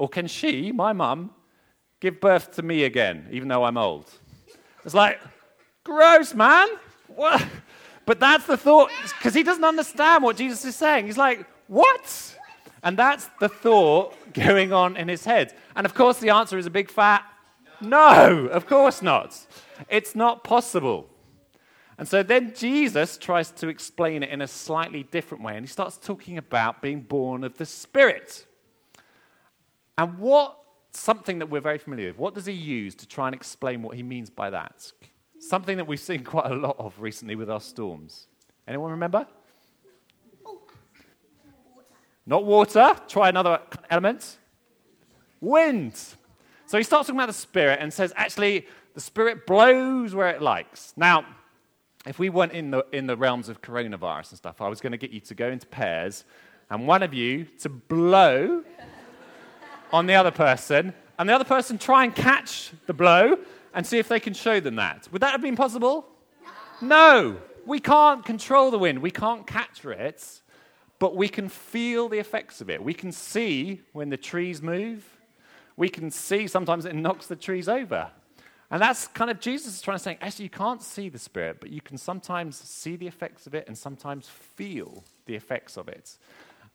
Or 0.00 0.08
can 0.08 0.26
she, 0.26 0.72
my 0.72 0.92
mum, 0.92 1.30
give 2.00 2.20
birth 2.20 2.52
to 2.52 2.62
me 2.62 2.84
again, 2.84 3.28
even 3.30 3.48
though 3.48 3.64
I'm 3.64 3.76
old? 3.76 4.10
It's 4.84 4.94
like, 4.94 5.20
gross, 5.84 6.34
man. 6.34 6.68
What? 7.06 7.46
But 8.06 8.18
that's 8.18 8.46
the 8.46 8.56
thought, 8.56 8.90
because 9.18 9.34
he 9.34 9.42
doesn't 9.42 9.64
understand 9.64 10.24
what 10.24 10.36
Jesus 10.36 10.64
is 10.64 10.74
saying. 10.74 11.06
He's 11.06 11.18
like, 11.18 11.46
what? 11.68 12.36
And 12.82 12.96
that's 12.96 13.28
the 13.38 13.48
thought 13.48 14.16
going 14.32 14.72
on 14.72 14.96
in 14.96 15.06
his 15.06 15.24
head. 15.24 15.54
And 15.76 15.84
of 15.84 15.92
course, 15.94 16.18
the 16.18 16.30
answer 16.30 16.56
is 16.56 16.66
a 16.66 16.70
big 16.70 16.90
fat 16.90 17.24
no, 17.80 18.46
of 18.46 18.66
course 18.66 19.00
not. 19.00 19.38
It's 19.88 20.14
not 20.14 20.44
possible. 20.44 21.08
And 21.96 22.06
so 22.06 22.22
then 22.22 22.54
Jesus 22.54 23.16
tries 23.16 23.50
to 23.52 23.68
explain 23.68 24.22
it 24.22 24.30
in 24.30 24.40
a 24.40 24.46
slightly 24.46 25.02
different 25.02 25.44
way, 25.44 25.56
and 25.56 25.64
he 25.64 25.70
starts 25.70 25.98
talking 25.98 26.38
about 26.38 26.82
being 26.82 27.00
born 27.00 27.44
of 27.44 27.58
the 27.58 27.66
Spirit. 27.66 28.46
And 29.98 30.18
what, 30.18 30.58
something 30.92 31.38
that 31.40 31.46
we're 31.46 31.60
very 31.60 31.78
familiar 31.78 32.08
with, 32.08 32.18
what 32.18 32.34
does 32.34 32.46
he 32.46 32.52
use 32.52 32.94
to 32.96 33.06
try 33.06 33.26
and 33.26 33.34
explain 33.34 33.82
what 33.82 33.96
he 33.96 34.02
means 34.02 34.30
by 34.30 34.50
that? 34.50 34.92
Something 35.38 35.76
that 35.76 35.86
we've 35.86 36.00
seen 36.00 36.24
quite 36.24 36.46
a 36.46 36.54
lot 36.54 36.76
of 36.78 37.00
recently 37.00 37.34
with 37.34 37.50
our 37.50 37.60
storms. 37.60 38.26
Anyone 38.66 38.90
remember? 38.92 39.26
Not 42.26 42.44
water. 42.44 42.94
Try 43.08 43.28
another 43.28 43.60
element. 43.90 44.38
Wind. 45.40 45.94
So 46.66 46.78
he 46.78 46.84
starts 46.84 47.08
talking 47.08 47.18
about 47.18 47.26
the 47.26 47.32
Spirit 47.32 47.78
and 47.80 47.92
says, 47.92 48.12
actually, 48.14 48.66
the 48.94 49.00
Spirit 49.00 49.46
blows 49.46 50.14
where 50.14 50.28
it 50.30 50.40
likes. 50.40 50.92
Now, 50.96 51.24
if 52.06 52.18
we 52.18 52.28
weren't 52.28 52.52
in 52.52 52.70
the, 52.70 52.86
in 52.92 53.06
the 53.06 53.16
realms 53.16 53.48
of 53.48 53.60
coronavirus 53.60 54.30
and 54.30 54.38
stuff, 54.38 54.60
I 54.60 54.68
was 54.68 54.80
going 54.80 54.92
to 54.92 54.98
get 54.98 55.10
you 55.10 55.20
to 55.20 55.34
go 55.34 55.48
into 55.48 55.66
pairs 55.66 56.24
and 56.70 56.86
one 56.86 57.02
of 57.02 57.12
you 57.12 57.46
to 57.60 57.68
blow 57.68 58.62
on 59.92 60.06
the 60.06 60.14
other 60.14 60.30
person, 60.30 60.94
and 61.18 61.28
the 61.28 61.34
other 61.34 61.44
person 61.44 61.78
try 61.78 62.04
and 62.04 62.14
catch 62.14 62.72
the 62.86 62.94
blow 62.94 63.38
and 63.74 63.86
see 63.86 63.98
if 63.98 64.08
they 64.08 64.20
can 64.20 64.34
show 64.34 64.60
them 64.60 64.76
that. 64.76 65.08
Would 65.12 65.22
that 65.22 65.32
have 65.32 65.42
been 65.42 65.56
possible? 65.56 66.06
No. 66.80 67.36
We 67.66 67.78
can't 67.78 68.24
control 68.24 68.70
the 68.70 68.78
wind, 68.78 69.00
we 69.00 69.10
can't 69.10 69.46
capture 69.46 69.92
it, 69.92 70.40
but 70.98 71.14
we 71.14 71.28
can 71.28 71.48
feel 71.48 72.08
the 72.08 72.18
effects 72.18 72.60
of 72.60 72.70
it. 72.70 72.82
We 72.82 72.94
can 72.94 73.12
see 73.12 73.80
when 73.92 74.08
the 74.08 74.16
trees 74.16 74.62
move. 74.62 75.04
We 75.76 75.88
can 75.88 76.10
see 76.10 76.46
sometimes 76.46 76.84
it 76.84 76.94
knocks 76.94 77.26
the 77.26 77.36
trees 77.36 77.68
over. 77.68 78.10
And 78.70 78.80
that's 78.80 79.08
kind 79.08 79.30
of 79.30 79.40
Jesus 79.40 79.74
is 79.74 79.82
trying 79.82 79.96
to 79.96 80.02
say, 80.02 80.18
actually, 80.20 80.44
you 80.44 80.50
can't 80.50 80.82
see 80.82 81.08
the 81.08 81.18
Spirit, 81.18 81.58
but 81.60 81.70
you 81.70 81.80
can 81.80 81.98
sometimes 81.98 82.56
see 82.56 82.96
the 82.96 83.06
effects 83.06 83.46
of 83.46 83.54
it 83.54 83.66
and 83.66 83.76
sometimes 83.76 84.28
feel 84.28 85.04
the 85.26 85.34
effects 85.34 85.76
of 85.76 85.88
it. 85.88 86.16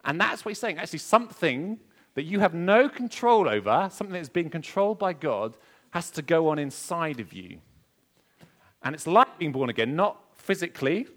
And 0.03 0.19
that's 0.19 0.43
what 0.43 0.49
he's 0.49 0.59
saying. 0.59 0.77
Actually, 0.77 0.99
something 0.99 1.79
that 2.15 2.23
you 2.23 2.39
have 2.39 2.53
no 2.53 2.89
control 2.89 3.47
over, 3.47 3.89
something 3.91 4.13
that's 4.13 4.29
being 4.29 4.49
controlled 4.49 4.97
by 4.97 5.13
God, 5.13 5.55
has 5.91 6.09
to 6.11 6.21
go 6.21 6.49
on 6.49 6.59
inside 6.59 7.19
of 7.19 7.31
you. 7.31 7.59
And 8.83 8.95
it's 8.95 9.07
like 9.07 9.37
being 9.37 9.51
born 9.51 9.69
again, 9.69 9.95
not 9.95 10.19
physically 10.37 11.07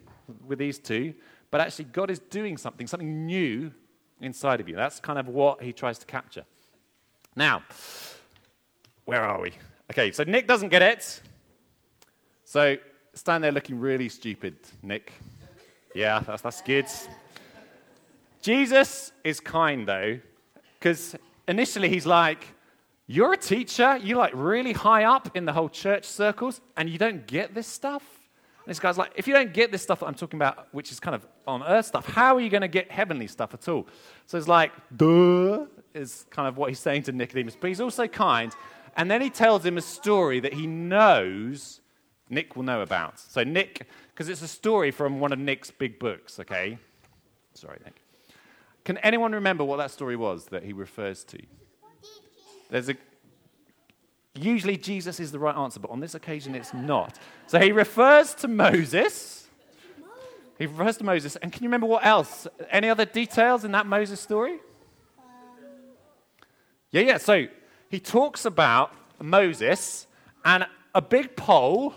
with 0.47 0.59
these 0.59 0.79
two, 0.79 1.15
but 1.51 1.61
actually 1.61 1.87
God 1.87 2.11
is 2.11 2.19
doing 2.19 2.57
something, 2.57 2.87
something 2.87 3.27
new 3.27 3.73
inside 4.21 4.61
of 4.61 4.69
you. 4.69 4.77
That's 4.77 5.01
kind 5.01 5.19
of 5.19 5.29
what 5.29 5.63
he 5.63 5.73
tries 5.73 5.99
to 5.99 6.07
capture. 6.07 6.45
Now, 7.35 7.63
where 9.05 9.23
are 9.23 9.41
we? 9.41 9.53
Okay, 9.91 10.13
so 10.13 10.25
Nick 10.25 10.47
doesn't 10.47 10.69
get 10.69 10.83
it. 10.83 11.23
So 12.45 12.77
stand 13.15 13.45
there 13.45 13.53
looking 13.53 13.79
really 13.79 14.09
stupid, 14.09 14.57
Nick. 14.83 15.13
Yeah, 15.95 16.21
that's, 16.21 16.43
that's 16.43 16.63
good. 16.63 16.87
Jesus 18.43 19.13
is 19.25 19.41
kind, 19.41 19.87
though, 19.87 20.19
because 20.79 21.17
initially 21.47 21.89
he's 21.89 22.07
like, 22.07 22.47
You're 23.07 23.33
a 23.33 23.37
teacher, 23.37 23.99
you're 24.03 24.19
like 24.19 24.33
really 24.35 24.73
high 24.73 25.05
up 25.05 25.37
in 25.37 25.45
the 25.45 25.53
whole 25.53 25.69
church 25.69 26.05
circles, 26.05 26.61
and 26.77 26.89
you 26.89 26.99
don't 26.99 27.27
get 27.27 27.55
this 27.55 27.67
stuff? 27.67 28.05
And 28.65 28.71
this 28.71 28.81
guy's 28.81 28.99
like, 28.99 29.13
If 29.17 29.27
you 29.27 29.35
don't 29.35 29.53
get 29.53 29.73
this 29.73 29.83
stuff 29.83 30.01
that 30.01 30.07
I'm 30.07 30.15
talking 30.15 30.39
about, 30.39 30.69
which 30.73 30.93
is 30.93 31.01
kind 31.01 31.15
of 31.15 31.27
on 31.47 31.63
earth 31.63 31.87
stuff, 31.87 32.07
how 32.07 32.37
are 32.37 32.41
you 32.41 32.51
going 32.51 32.63
to 32.63 32.69
get 32.69 32.91
heavenly 32.91 33.27
stuff 33.27 33.55
at 33.55 33.69
all? 33.69 33.87
So 34.27 34.39
it's 34.39 34.49
like, 34.49 34.73
Duh, 34.97 35.67
is 35.95 36.27
kind 36.31 36.49
of 36.49 36.57
what 36.57 36.69
he's 36.69 36.79
saying 36.79 37.05
to 37.05 37.13
Nicodemus. 37.13 37.57
But 37.61 37.69
he's 37.69 37.81
also 37.81 38.07
kind 38.07 38.55
and 38.99 39.09
then 39.09 39.23
he 39.23 39.31
tells 39.31 39.65
him 39.65 39.79
a 39.79 39.81
story 39.81 40.41
that 40.41 40.53
he 40.53 40.67
knows 40.67 41.81
Nick 42.29 42.57
will 42.57 42.65
know 42.65 42.83
about. 42.83 43.21
So, 43.21 43.45
Nick, 43.45 43.87
because 44.09 44.29
it's 44.29 44.43
a 44.43 44.49
story 44.49 44.91
from 44.91 45.21
one 45.21 45.33
of 45.33 45.39
Nick's 45.39 45.71
big 45.71 46.01
books, 46.01 46.41
okay? 46.41 46.79
Sorry, 47.55 47.79
Nick. 47.85 47.95
Can 48.89 48.97
anyone 48.99 49.33
remember 49.33 49.65
what 49.65 49.77
that 49.77 49.91
story 49.91 50.17
was 50.17 50.47
that 50.47 50.63
he 50.63 50.73
refers 50.73 51.23
to? 51.25 51.39
There's 52.71 52.89
a. 52.89 52.95
Usually 54.35 54.79
Jesus 54.79 55.21
is 55.21 55.31
the 55.31 55.39
right 55.39 55.55
answer, 55.55 55.79
but 55.79 55.91
on 55.91 56.01
this 56.01 56.15
occasion 56.15 56.55
it's 56.55 56.73
not. 56.73 57.19
So 57.49 57.59
he 57.61 57.71
refers 57.71 58.33
to 58.37 58.49
Moses. 58.49 59.47
He 60.59 60.65
refers 60.65 60.97
to 60.97 61.05
Moses. 61.05 61.37
And 61.37 61.53
can 61.53 61.65
you 61.65 61.69
remember 61.69 61.87
what 61.87 62.07
else? 62.07 62.47
Any 62.71 62.89
other 62.89 63.05
details 63.05 63.63
in 63.63 63.73
that 63.73 63.87
Moses 63.87 64.21
story? 64.21 64.57
Yeah, 66.91 67.03
yeah. 67.03 67.19
So 67.19 67.47
he 67.91 68.01
talks 68.01 68.47
about 68.47 68.95
Moses 69.21 70.07
and 70.47 70.67
a 70.95 71.03
big 71.03 71.37
pole, 71.37 71.93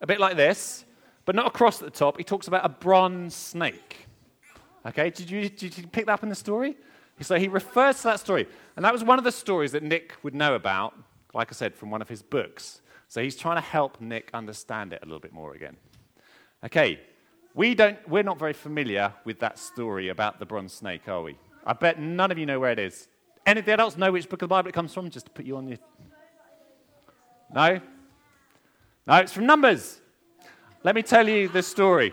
a 0.00 0.06
bit 0.06 0.20
like 0.20 0.36
this, 0.36 0.84
but 1.24 1.34
not 1.34 1.48
across 1.48 1.82
at 1.82 1.92
the 1.92 1.98
top. 1.98 2.16
He 2.16 2.22
talks 2.22 2.46
about 2.46 2.64
a 2.64 2.68
bronze 2.68 3.34
snake. 3.34 4.07
Okay, 4.88 5.10
did 5.10 5.30
you, 5.30 5.50
did 5.50 5.76
you 5.76 5.86
pick 5.86 6.06
that 6.06 6.12
up 6.12 6.22
in 6.22 6.30
the 6.30 6.34
story? 6.34 6.74
So 7.20 7.38
he 7.38 7.48
refers 7.48 7.98
to 7.98 8.04
that 8.04 8.20
story. 8.20 8.48
And 8.76 8.84
that 8.84 8.92
was 8.92 9.04
one 9.04 9.18
of 9.18 9.24
the 9.24 9.32
stories 9.32 9.72
that 9.72 9.82
Nick 9.82 10.14
would 10.22 10.34
know 10.34 10.54
about, 10.54 10.94
like 11.34 11.48
I 11.50 11.54
said, 11.54 11.74
from 11.74 11.90
one 11.90 12.00
of 12.00 12.08
his 12.08 12.22
books. 12.22 12.80
So 13.08 13.22
he's 13.22 13.36
trying 13.36 13.56
to 13.56 13.62
help 13.62 14.00
Nick 14.00 14.30
understand 14.32 14.94
it 14.94 15.00
a 15.02 15.04
little 15.04 15.20
bit 15.20 15.32
more 15.32 15.54
again. 15.54 15.76
Okay, 16.64 17.00
we 17.54 17.74
don't, 17.74 17.96
we're 18.08 18.22
not 18.22 18.38
very 18.38 18.52
familiar 18.54 19.12
with 19.24 19.40
that 19.40 19.58
story 19.58 20.08
about 20.08 20.38
the 20.38 20.46
bronze 20.46 20.72
snake, 20.72 21.06
are 21.06 21.22
we? 21.22 21.36
I 21.66 21.74
bet 21.74 22.00
none 22.00 22.30
of 22.30 22.38
you 22.38 22.46
know 22.46 22.58
where 22.58 22.72
it 22.72 22.78
is. 22.78 23.08
Any 23.44 23.60
of 23.60 23.66
the 23.66 23.72
adults 23.72 23.96
know 23.96 24.10
which 24.12 24.28
book 24.28 24.42
of 24.42 24.48
the 24.48 24.54
Bible 24.54 24.68
it 24.68 24.74
comes 24.74 24.94
from? 24.94 25.10
Just 25.10 25.26
to 25.26 25.32
put 25.32 25.44
you 25.44 25.56
on 25.56 25.68
your. 25.68 25.78
No? 27.52 27.80
No, 29.06 29.14
it's 29.16 29.32
from 29.32 29.46
Numbers. 29.46 30.00
Let 30.82 30.94
me 30.94 31.02
tell 31.02 31.28
you 31.28 31.48
the 31.48 31.62
story. 31.62 32.12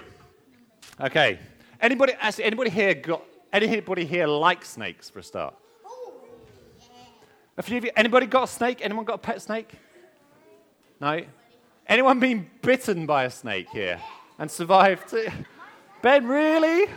Okay. 0.99 1.39
Anybody, 1.85 2.13
anybody 2.39 2.71
here 2.71 2.95
got, 2.95 3.23
anybody 3.53 4.05
here 4.05 4.25
like 4.25 4.65
snakes 4.65 5.07
for 5.07 5.19
a 5.19 5.23
start? 5.23 5.53
A 7.57 7.61
few 7.61 7.77
of 7.77 7.85
you, 7.85 7.91
anybody 7.95 8.25
got 8.25 8.45
a 8.45 8.47
snake? 8.47 8.79
Anyone 8.81 9.05
got 9.05 9.13
a 9.13 9.17
pet 9.19 9.39
snake? 9.39 9.71
No? 10.99 11.21
Anyone 11.85 12.19
been 12.19 12.49
bitten 12.63 13.05
by 13.05 13.25
a 13.25 13.29
snake 13.29 13.69
here 13.69 14.01
and 14.39 14.49
survived? 14.49 15.13
Ben, 16.01 16.25
really? 16.25 16.89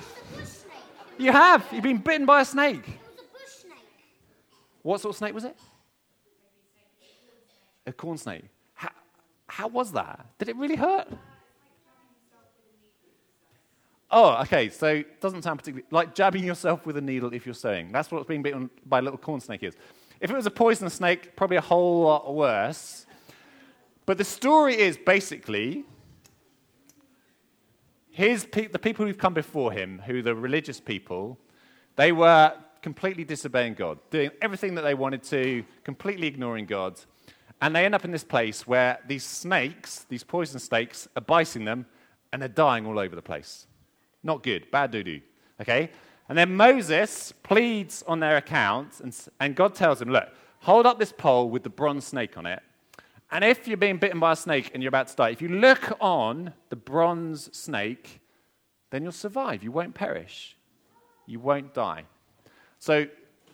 You 1.18 1.32
have? 1.32 1.66
You've 1.70 1.82
been 1.82 1.98
bitten 1.98 2.24
by 2.24 2.40
a 2.40 2.44
snake? 2.46 2.88
What 4.80 5.02
sort 5.02 5.12
of 5.12 5.18
snake 5.18 5.34
was 5.34 5.44
it? 5.44 5.56
A 7.86 7.92
corn 7.92 8.16
snake. 8.16 8.44
How, 8.72 8.88
how 9.48 9.68
was 9.68 9.92
that? 9.92 10.24
Did 10.38 10.48
it 10.48 10.56
really 10.56 10.76
hurt? 10.76 11.08
Oh, 14.10 14.40
okay. 14.42 14.68
So 14.70 15.02
doesn't 15.20 15.42
sound 15.42 15.58
particularly 15.58 15.86
like 15.90 16.14
jabbing 16.14 16.44
yourself 16.44 16.86
with 16.86 16.96
a 16.96 17.00
needle 17.00 17.32
if 17.32 17.44
you're 17.44 17.54
sewing. 17.54 17.92
That's 17.92 18.10
what's 18.10 18.26
being 18.26 18.42
bitten 18.42 18.70
by 18.86 19.00
a 19.00 19.02
little 19.02 19.18
corn 19.18 19.40
snake 19.40 19.62
is. 19.62 19.74
If 20.20 20.30
it 20.30 20.34
was 20.34 20.46
a 20.46 20.50
poisonous 20.50 20.94
snake, 20.94 21.36
probably 21.36 21.58
a 21.58 21.62
whole 21.62 22.02
lot 22.02 22.34
worse. 22.34 23.06
But 24.06 24.18
the 24.18 24.24
story 24.24 24.78
is 24.78 24.96
basically 24.96 25.84
his 28.10 28.46
pe- 28.46 28.66
the 28.66 28.78
people 28.78 29.06
who've 29.06 29.18
come 29.18 29.34
before 29.34 29.70
him, 29.70 30.02
who 30.04 30.22
the 30.22 30.34
religious 30.34 30.80
people, 30.80 31.38
they 31.96 32.10
were 32.10 32.54
completely 32.82 33.24
disobeying 33.24 33.74
God, 33.74 33.98
doing 34.10 34.30
everything 34.40 34.74
that 34.76 34.82
they 34.82 34.94
wanted 34.94 35.22
to, 35.24 35.64
completely 35.84 36.26
ignoring 36.26 36.64
God. 36.64 36.98
And 37.60 37.76
they 37.76 37.84
end 37.84 37.94
up 37.94 38.04
in 38.04 38.10
this 38.10 38.24
place 38.24 38.66
where 38.66 38.98
these 39.06 39.24
snakes, 39.24 40.06
these 40.08 40.24
poison 40.24 40.58
snakes, 40.58 41.08
are 41.16 41.22
biting 41.22 41.64
them 41.64 41.86
and 42.32 42.40
they're 42.40 42.48
dying 42.48 42.86
all 42.86 42.98
over 42.98 43.14
the 43.14 43.22
place. 43.22 43.66
Not 44.22 44.42
good, 44.42 44.70
bad 44.70 44.90
doo 44.90 45.02
doo. 45.02 45.20
Okay? 45.60 45.90
And 46.28 46.36
then 46.36 46.56
Moses 46.56 47.32
pleads 47.42 48.04
on 48.06 48.20
their 48.20 48.36
account, 48.36 49.00
and, 49.00 49.16
and 49.40 49.54
God 49.54 49.74
tells 49.74 50.00
him, 50.00 50.10
Look, 50.10 50.28
hold 50.60 50.86
up 50.86 50.98
this 50.98 51.12
pole 51.12 51.48
with 51.48 51.62
the 51.62 51.70
bronze 51.70 52.06
snake 52.06 52.36
on 52.36 52.46
it. 52.46 52.62
And 53.30 53.44
if 53.44 53.68
you're 53.68 53.76
being 53.76 53.98
bitten 53.98 54.20
by 54.20 54.32
a 54.32 54.36
snake 54.36 54.70
and 54.72 54.82
you're 54.82 54.88
about 54.88 55.08
to 55.08 55.16
die, 55.16 55.30
if 55.30 55.42
you 55.42 55.48
look 55.48 55.96
on 56.00 56.54
the 56.70 56.76
bronze 56.76 57.54
snake, 57.56 58.20
then 58.90 59.02
you'll 59.02 59.12
survive. 59.12 59.62
You 59.62 59.70
won't 59.70 59.94
perish. 59.94 60.56
You 61.26 61.40
won't 61.40 61.74
die. 61.74 62.04
So 62.78 63.06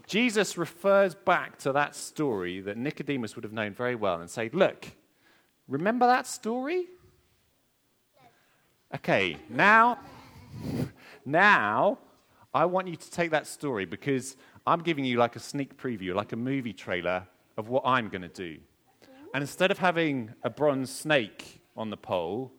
Jesus 0.07 0.57
refers 0.57 1.15
back 1.15 1.59
to 1.59 1.73
that 1.73 1.97
story 1.97 2.61
that 2.61 2.77
Nicodemus 2.77 3.35
would 3.35 3.45
have 3.45 3.53
known 3.53 3.73
very 3.73 3.97
well 3.97 4.21
and 4.21 4.31
say, 4.31 4.51
Look, 4.53 4.87
remember 5.67 6.07
that 6.07 6.27
story? 6.27 6.87
Okay, 8.95 9.39
now, 9.49 9.99
now 11.25 11.99
I 12.53 12.65
want 12.67 12.89
you 12.89 12.97
to 12.97 13.11
take 13.11 13.31
that 13.31 13.47
story 13.47 13.85
because 13.85 14.37
I'm 14.67 14.81
giving 14.81 15.05
you 15.05 15.19
like 15.19 15.37
a 15.37 15.41
sneak 15.41 15.77
preview, 15.77 16.15
like 16.15 16.33
a 16.33 16.37
movie 16.37 16.73
trailer 16.73 17.27
of 17.57 17.69
what 17.69 17.83
I'm 17.85 18.09
going 18.09 18.23
to 18.23 18.29
do. 18.29 18.59
And 19.33 19.43
instead 19.43 19.71
of 19.71 19.79
having 19.79 20.33
a 20.43 20.51
bronze 20.51 20.91
snake 20.91 21.61
on 21.77 21.91
the 21.91 21.97
pole, 21.97 22.53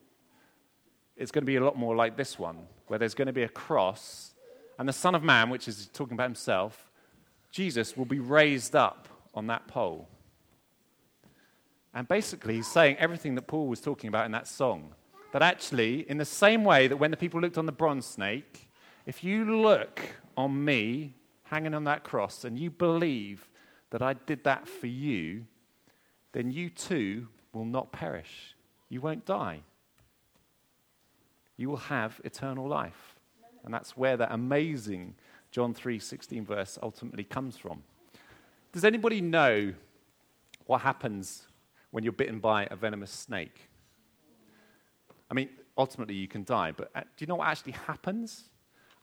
it's 1.15 1.31
going 1.31 1.43
to 1.43 1.45
be 1.45 1.55
a 1.55 1.63
lot 1.63 1.77
more 1.77 1.95
like 1.95 2.17
this 2.17 2.37
one, 2.37 2.67
where 2.87 2.99
there's 2.99 3.13
going 3.13 3.27
to 3.27 3.33
be 3.33 3.43
a 3.43 3.49
cross 3.49 4.35
and 4.77 4.87
the 4.87 4.93
Son 4.93 5.15
of 5.15 5.23
Man, 5.23 5.49
which 5.49 5.67
is 5.67 5.89
talking 5.93 6.13
about 6.13 6.25
himself, 6.25 6.91
Jesus 7.51 7.95
will 7.95 8.05
be 8.05 8.19
raised 8.19 8.75
up 8.75 9.07
on 9.33 9.47
that 9.47 9.67
pole. 9.67 10.09
And 11.93 12.07
basically, 12.07 12.55
he's 12.55 12.67
saying 12.67 12.97
everything 12.97 13.35
that 13.35 13.43
Paul 13.43 13.67
was 13.67 13.79
talking 13.79 14.09
about 14.09 14.25
in 14.25 14.33
that 14.33 14.47
song. 14.47 14.93
That 15.35 15.41
actually, 15.41 16.09
in 16.09 16.17
the 16.17 16.23
same 16.23 16.63
way 16.63 16.87
that 16.87 16.95
when 16.95 17.11
the 17.11 17.17
people 17.17 17.41
looked 17.41 17.57
on 17.57 17.65
the 17.65 17.73
bronze 17.73 18.05
snake, 18.05 18.69
if 19.05 19.21
you 19.21 19.43
look 19.63 19.99
on 20.37 20.63
me 20.63 21.13
hanging 21.43 21.73
on 21.73 21.83
that 21.83 22.05
cross 22.05 22.45
and 22.45 22.57
you 22.57 22.71
believe 22.71 23.49
that 23.89 24.01
I 24.01 24.13
did 24.13 24.45
that 24.45 24.65
for 24.65 24.87
you, 24.87 25.45
then 26.31 26.51
you 26.51 26.69
too 26.69 27.27
will 27.51 27.65
not 27.65 27.91
perish. 27.91 28.55
You 28.87 29.01
won't 29.01 29.25
die. 29.25 29.59
You 31.57 31.67
will 31.67 31.83
have 31.91 32.21
eternal 32.23 32.65
life. 32.65 33.19
And 33.65 33.73
that's 33.73 33.97
where 33.97 34.15
that 34.15 34.31
amazing 34.31 35.15
John 35.51 35.73
3:16 35.73 36.45
verse 36.45 36.79
ultimately 36.81 37.25
comes 37.25 37.57
from. 37.57 37.83
Does 38.71 38.85
anybody 38.85 39.19
know 39.19 39.73
what 40.65 40.79
happens 40.79 41.45
when 41.91 42.05
you're 42.05 42.13
bitten 42.13 42.39
by 42.39 42.69
a 42.71 42.77
venomous 42.77 43.11
snake? 43.11 43.67
I 45.29 45.33
mean, 45.33 45.49
ultimately 45.77 46.15
you 46.15 46.27
can 46.27 46.43
die, 46.43 46.71
but 46.71 46.91
uh, 46.95 47.01
do 47.01 47.07
you 47.19 47.27
know 47.27 47.35
what 47.35 47.47
actually 47.47 47.73
happens? 47.73 48.45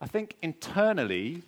I 0.00 0.06
think 0.06 0.36
internally 0.42 1.42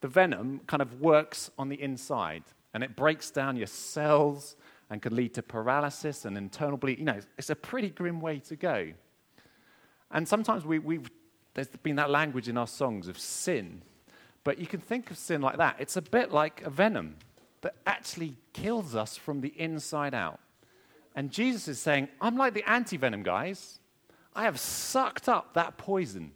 the 0.00 0.08
venom 0.08 0.60
kind 0.66 0.80
of 0.80 1.00
works 1.00 1.50
on 1.58 1.68
the 1.68 1.80
inside 1.80 2.44
and 2.72 2.82
it 2.82 2.96
breaks 2.96 3.30
down 3.30 3.56
your 3.56 3.66
cells 3.66 4.56
and 4.88 5.00
can 5.00 5.14
lead 5.14 5.34
to 5.34 5.42
paralysis 5.42 6.24
and 6.24 6.36
internal 6.36 6.76
bleeding. 6.76 7.06
You 7.06 7.12
know, 7.12 7.20
it's 7.38 7.50
a 7.50 7.56
pretty 7.56 7.90
grim 7.90 8.20
way 8.20 8.40
to 8.40 8.56
go. 8.56 8.92
And 10.10 10.26
sometimes 10.26 10.64
we, 10.64 10.78
we've, 10.78 11.10
there's 11.54 11.68
been 11.68 11.96
that 11.96 12.10
language 12.10 12.48
in 12.48 12.56
our 12.56 12.66
songs 12.66 13.06
of 13.08 13.18
sin. 13.18 13.82
But 14.42 14.58
you 14.58 14.66
can 14.66 14.80
think 14.80 15.10
of 15.10 15.18
sin 15.18 15.40
like 15.40 15.58
that. 15.58 15.76
It's 15.78 15.96
a 15.96 16.02
bit 16.02 16.32
like 16.32 16.62
a 16.62 16.70
venom 16.70 17.16
that 17.60 17.74
actually 17.86 18.36
kills 18.52 18.94
us 18.96 19.16
from 19.16 19.40
the 19.40 19.52
inside 19.60 20.14
out. 20.14 20.40
And 21.14 21.30
Jesus 21.30 21.68
is 21.68 21.78
saying, 21.78 22.08
I'm 22.20 22.36
like 22.36 22.54
the 22.54 22.68
anti 22.68 22.96
venom 22.96 23.22
guys. 23.22 23.78
I 24.34 24.44
have 24.44 24.60
sucked 24.60 25.28
up 25.28 25.54
that 25.54 25.76
poison. 25.76 26.32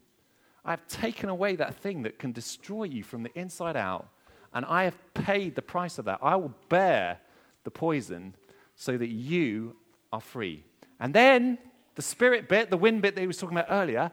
I 0.64 0.70
have 0.70 0.86
taken 0.88 1.28
away 1.28 1.56
that 1.56 1.76
thing 1.76 2.02
that 2.02 2.18
can 2.18 2.32
destroy 2.32 2.84
you 2.84 3.02
from 3.02 3.22
the 3.22 3.38
inside 3.38 3.76
out. 3.76 4.08
And 4.52 4.64
I 4.64 4.84
have 4.84 4.96
paid 5.14 5.54
the 5.54 5.62
price 5.62 5.98
of 5.98 6.06
that. 6.06 6.18
I 6.22 6.36
will 6.36 6.54
bear 6.68 7.18
the 7.64 7.70
poison 7.70 8.34
so 8.74 8.96
that 8.96 9.08
you 9.08 9.76
are 10.12 10.20
free. 10.20 10.64
And 11.00 11.12
then 11.12 11.58
the 11.94 12.02
spirit 12.02 12.48
bit, 12.48 12.70
the 12.70 12.76
wind 12.76 13.02
bit 13.02 13.14
that 13.14 13.20
he 13.20 13.26
was 13.26 13.36
talking 13.36 13.56
about 13.56 13.70
earlier, 13.70 14.10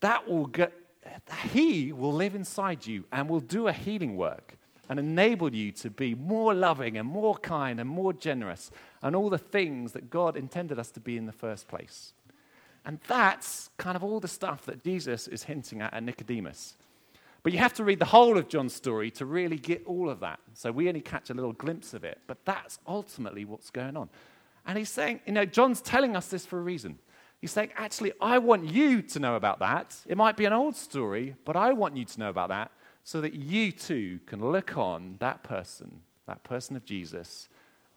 that 0.00 0.28
will 0.28 0.46
get, 0.46 0.72
he 1.50 1.92
will 1.92 2.12
live 2.12 2.34
inside 2.34 2.86
you 2.86 3.04
and 3.12 3.28
will 3.28 3.40
do 3.40 3.68
a 3.68 3.72
healing 3.72 4.16
work 4.16 4.56
and 4.88 4.98
enable 4.98 5.52
you 5.52 5.72
to 5.72 5.90
be 5.90 6.14
more 6.14 6.54
loving 6.54 6.96
and 6.96 7.08
more 7.08 7.36
kind 7.36 7.80
and 7.80 7.88
more 7.88 8.12
generous 8.12 8.70
and 9.06 9.14
all 9.14 9.30
the 9.30 9.38
things 9.38 9.92
that 9.92 10.10
God 10.10 10.36
intended 10.36 10.78
us 10.78 10.90
to 10.90 11.00
be 11.00 11.16
in 11.16 11.26
the 11.26 11.32
first 11.32 11.68
place. 11.68 12.12
And 12.84 12.98
that's 13.06 13.70
kind 13.78 13.96
of 13.96 14.02
all 14.02 14.18
the 14.18 14.28
stuff 14.28 14.66
that 14.66 14.82
Jesus 14.82 15.28
is 15.28 15.44
hinting 15.44 15.80
at 15.80 15.94
at 15.94 16.02
Nicodemus. 16.02 16.76
But 17.44 17.52
you 17.52 17.60
have 17.60 17.74
to 17.74 17.84
read 17.84 18.00
the 18.00 18.04
whole 18.04 18.36
of 18.36 18.48
John's 18.48 18.74
story 18.74 19.12
to 19.12 19.24
really 19.24 19.58
get 19.58 19.84
all 19.86 20.10
of 20.10 20.18
that. 20.20 20.40
So 20.54 20.72
we 20.72 20.88
only 20.88 21.00
catch 21.00 21.30
a 21.30 21.34
little 21.34 21.52
glimpse 21.52 21.94
of 21.94 22.02
it. 22.02 22.18
But 22.26 22.44
that's 22.44 22.80
ultimately 22.88 23.44
what's 23.44 23.70
going 23.70 23.96
on. 23.96 24.08
And 24.66 24.76
he's 24.76 24.90
saying, 24.90 25.20
you 25.24 25.32
know, 25.32 25.44
John's 25.44 25.80
telling 25.80 26.16
us 26.16 26.26
this 26.26 26.44
for 26.44 26.58
a 26.58 26.62
reason. 26.62 26.98
He's 27.40 27.52
saying, 27.52 27.70
actually, 27.76 28.12
I 28.20 28.38
want 28.38 28.64
you 28.64 29.02
to 29.02 29.20
know 29.20 29.36
about 29.36 29.60
that. 29.60 29.94
It 30.06 30.16
might 30.16 30.36
be 30.36 30.46
an 30.46 30.52
old 30.52 30.74
story, 30.74 31.36
but 31.44 31.54
I 31.54 31.72
want 31.72 31.96
you 31.96 32.04
to 32.04 32.18
know 32.18 32.30
about 32.30 32.48
that 32.48 32.72
so 33.04 33.20
that 33.20 33.34
you 33.34 33.70
too 33.70 34.18
can 34.26 34.50
look 34.50 34.76
on 34.76 35.14
that 35.20 35.44
person, 35.44 36.00
that 36.26 36.42
person 36.42 36.74
of 36.74 36.84
Jesus, 36.84 37.48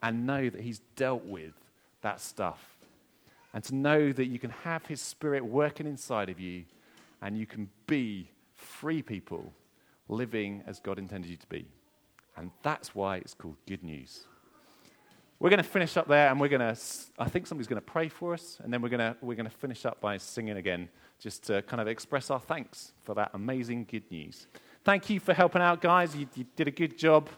and 0.02 0.26
know 0.26 0.50
that 0.50 0.62
he's 0.62 0.80
dealt 0.96 1.26
with 1.26 1.54
that 2.02 2.22
stuff 2.22 2.78
and 3.54 3.64
to 3.64 3.76
know 3.76 4.12
that 4.12 4.26
you 4.26 4.40
can 4.40 4.52
have 4.64 4.86
His 4.86 5.02
Spirit 5.02 5.44
working 5.44 5.88
inside 5.88 6.30
of 6.30 6.40
you 6.40 6.66
and 7.22 7.38
you 7.38 7.46
can 7.46 7.70
be 7.88 8.30
free 8.56 9.02
people 9.02 9.54
living 10.08 10.64
as 10.68 10.80
God 10.80 11.00
intended 11.00 11.30
you 11.30 11.38
to 11.38 11.48
be. 11.48 11.66
And 12.38 12.52
that's 12.64 12.96
why 12.96 13.18
it's 13.18 13.34
called 13.34 13.58
good 13.68 13.84
news. 13.84 14.26
We're 15.40 15.50
going 15.50 15.64
to 15.64 15.64
finish 15.64 15.96
up 15.98 16.08
there 16.08 16.30
and 16.30 16.40
we're 16.40 16.50
going 16.50 16.76
to, 16.76 16.80
I 17.18 17.30
think 17.30 17.48
somebody's 17.48 17.68
going 17.68 17.82
to 17.82 17.86
pray 17.86 18.10
for 18.10 18.34
us 18.34 18.60
and 18.62 18.74
then 18.74 18.82
we're 18.82 18.90
going 18.90 19.00
to, 19.00 19.16
we're 19.22 19.36
going 19.36 19.50
to 19.50 19.58
finish 19.58 19.86
up 19.86 20.02
by 20.02 20.18
singing 20.18 20.58
again 20.58 20.90
just 21.18 21.44
to 21.46 21.62
kind 21.64 21.82
of 21.82 21.88
express 21.88 22.30
our 22.30 22.40
thanks 22.40 22.94
for 23.04 23.16
that 23.16 23.32
amazing 23.34 23.86
good 23.90 24.10
news. 24.12 24.48
Thank 24.84 25.10
you 25.10 25.20
for 25.20 25.34
helping 25.34 25.62
out, 25.62 25.82
guys. 25.82 26.16
You, 26.16 26.28
you 26.36 26.46
did 26.56 26.68
a 26.68 26.72
good 26.72 26.98
job. 26.98 27.30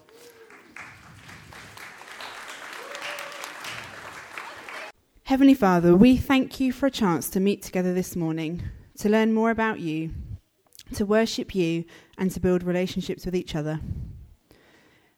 Heavenly 5.31 5.53
Father, 5.53 5.95
we 5.95 6.17
thank 6.17 6.59
you 6.59 6.73
for 6.73 6.87
a 6.87 6.91
chance 6.91 7.29
to 7.29 7.39
meet 7.39 7.61
together 7.61 7.93
this 7.93 8.17
morning, 8.17 8.63
to 8.97 9.07
learn 9.07 9.31
more 9.31 9.49
about 9.49 9.79
you, 9.79 10.11
to 10.95 11.05
worship 11.05 11.55
you, 11.55 11.85
and 12.17 12.29
to 12.31 12.41
build 12.41 12.63
relationships 12.63 13.25
with 13.25 13.33
each 13.33 13.55
other. 13.55 13.79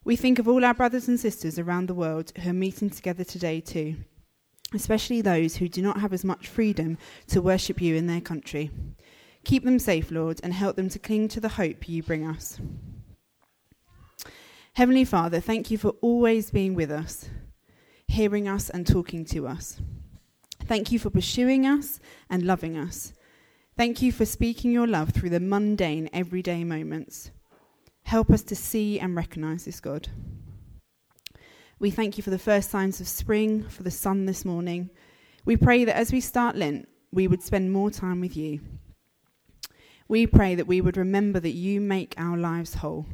We 0.03 0.15
think 0.15 0.37
of 0.37 0.47
all 0.47 0.63
our 0.63 0.75
brothers 0.75 1.07
and 1.07 1.19
sisters 1.19 1.57
around 1.57 1.87
the 1.87 1.95
world 1.95 2.31
who 2.37 2.51
are 2.51 2.53
meeting 2.53 2.91
together 2.91 3.23
today 3.23 3.59
too, 3.59 3.95
especially 4.71 5.21
those 5.21 5.55
who 5.55 5.67
do 5.67 5.81
not 5.81 5.99
have 5.99 6.13
as 6.13 6.23
much 6.23 6.47
freedom 6.47 6.99
to 7.29 7.41
worship 7.41 7.81
you 7.81 7.95
in 7.95 8.05
their 8.05 8.21
country. 8.21 8.69
Keep 9.45 9.63
them 9.63 9.79
safe, 9.79 10.11
Lord, 10.11 10.39
and 10.43 10.53
help 10.53 10.75
them 10.75 10.89
to 10.89 10.99
cling 10.99 11.27
to 11.29 11.39
the 11.39 11.49
hope 11.49 11.89
you 11.89 12.03
bring 12.03 12.23
us. 12.23 12.59
Heavenly 14.73 15.05
Father, 15.05 15.39
thank 15.39 15.71
you 15.71 15.79
for 15.79 15.95
always 16.01 16.51
being 16.51 16.75
with 16.75 16.91
us, 16.91 17.31
hearing 18.07 18.47
us 18.47 18.69
and 18.69 18.85
talking 18.85 19.25
to 19.25 19.47
us. 19.47 19.81
Thank 20.73 20.91
you 20.91 20.97
for 20.97 21.11
pursuing 21.11 21.67
us 21.67 21.99
and 22.31 22.41
loving 22.41 22.75
us. 22.75 23.13
Thank 23.77 24.01
you 24.01 24.11
for 24.11 24.25
speaking 24.25 24.71
your 24.71 24.87
love 24.87 25.11
through 25.11 25.29
the 25.29 25.39
mundane, 25.39 26.09
everyday 26.11 26.63
moments. 26.63 27.29
Help 28.05 28.31
us 28.31 28.41
to 28.41 28.55
see 28.55 28.99
and 28.99 29.15
recognize 29.15 29.65
this, 29.65 29.79
God. 29.79 30.09
We 31.77 31.91
thank 31.91 32.17
you 32.17 32.23
for 32.23 32.31
the 32.31 32.39
first 32.39 32.71
signs 32.71 32.99
of 32.99 33.07
spring, 33.07 33.69
for 33.69 33.83
the 33.83 33.91
sun 33.91 34.25
this 34.25 34.43
morning. 34.45 34.89
We 35.45 35.57
pray 35.57 35.85
that 35.85 35.95
as 35.95 36.11
we 36.11 36.19
start 36.19 36.55
Lent, 36.55 36.89
we 37.11 37.27
would 37.27 37.43
spend 37.43 37.71
more 37.71 37.91
time 37.91 38.19
with 38.19 38.35
you. 38.35 38.59
We 40.07 40.25
pray 40.25 40.55
that 40.55 40.65
we 40.65 40.81
would 40.81 40.97
remember 40.97 41.39
that 41.39 41.51
you 41.51 41.81
make 41.81 42.15
our 42.17 42.35
lives 42.35 42.73
whole. 42.73 43.05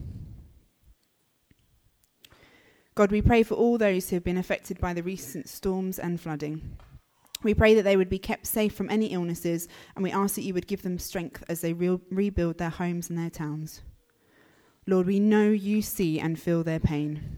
God, 2.95 3.12
we 3.12 3.22
pray 3.22 3.43
for 3.43 3.56
all 3.56 3.78
those 3.78 4.10
who 4.10 4.15
have 4.15 4.24
been 4.24 4.38
affected 4.38 4.80
by 4.80 4.93
the 4.93 5.04
recent 5.04 5.50
storms 5.50 6.00
and 6.00 6.22
flooding. 6.22 6.78
We 7.43 7.54
pray 7.54 7.73
that 7.75 7.84
they 7.84 7.95
would 7.95 8.10
be 8.10 8.19
kept 8.19 8.45
safe 8.45 8.73
from 8.73 8.89
any 8.89 9.08
illnesses, 9.08 9.67
and 9.95 10.04
we 10.04 10.12
ask 10.12 10.36
that 10.36 10.43
you 10.43 10.54
would 10.54 10.67
give 10.67 10.82
them 10.82 10.99
strength 10.99 11.43
as 11.47 11.62
they 11.62 11.73
re- 11.73 11.99
rebuild 12.12 12.58
their 12.58 12.69
homes 12.69 13.10
and 13.10 13.17
their 13.17 13.30
towns. 13.30 13.82
Lord, 14.86 15.08
we 15.08 15.19
know 15.19 15.49
you 15.49 15.82
see 15.82 16.19
and 16.19 16.39
feel 16.39 16.63
their 16.63 16.80
pain. 16.80 17.38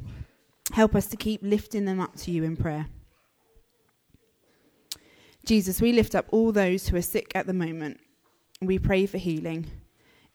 Help 0.74 0.96
us 0.96 1.08
to 1.08 1.18
keep 1.18 1.42
lifting 1.44 1.86
them 1.86 2.00
up 2.00 2.16
to 2.18 2.32
you 2.32 2.44
in 2.44 2.56
prayer. 2.56 2.88
Jesus, 5.46 5.82
we 5.82 5.92
lift 5.92 6.16
up 6.16 6.28
all 6.30 6.52
those 6.52 6.88
who 6.88 6.98
are 6.98 7.02
sick 7.02 7.32
at 7.36 7.48
the 7.48 7.54
moment. 7.54 8.00
We 8.62 8.80
pray 8.80 9.06
for 9.06 9.18
healing. 9.18 9.70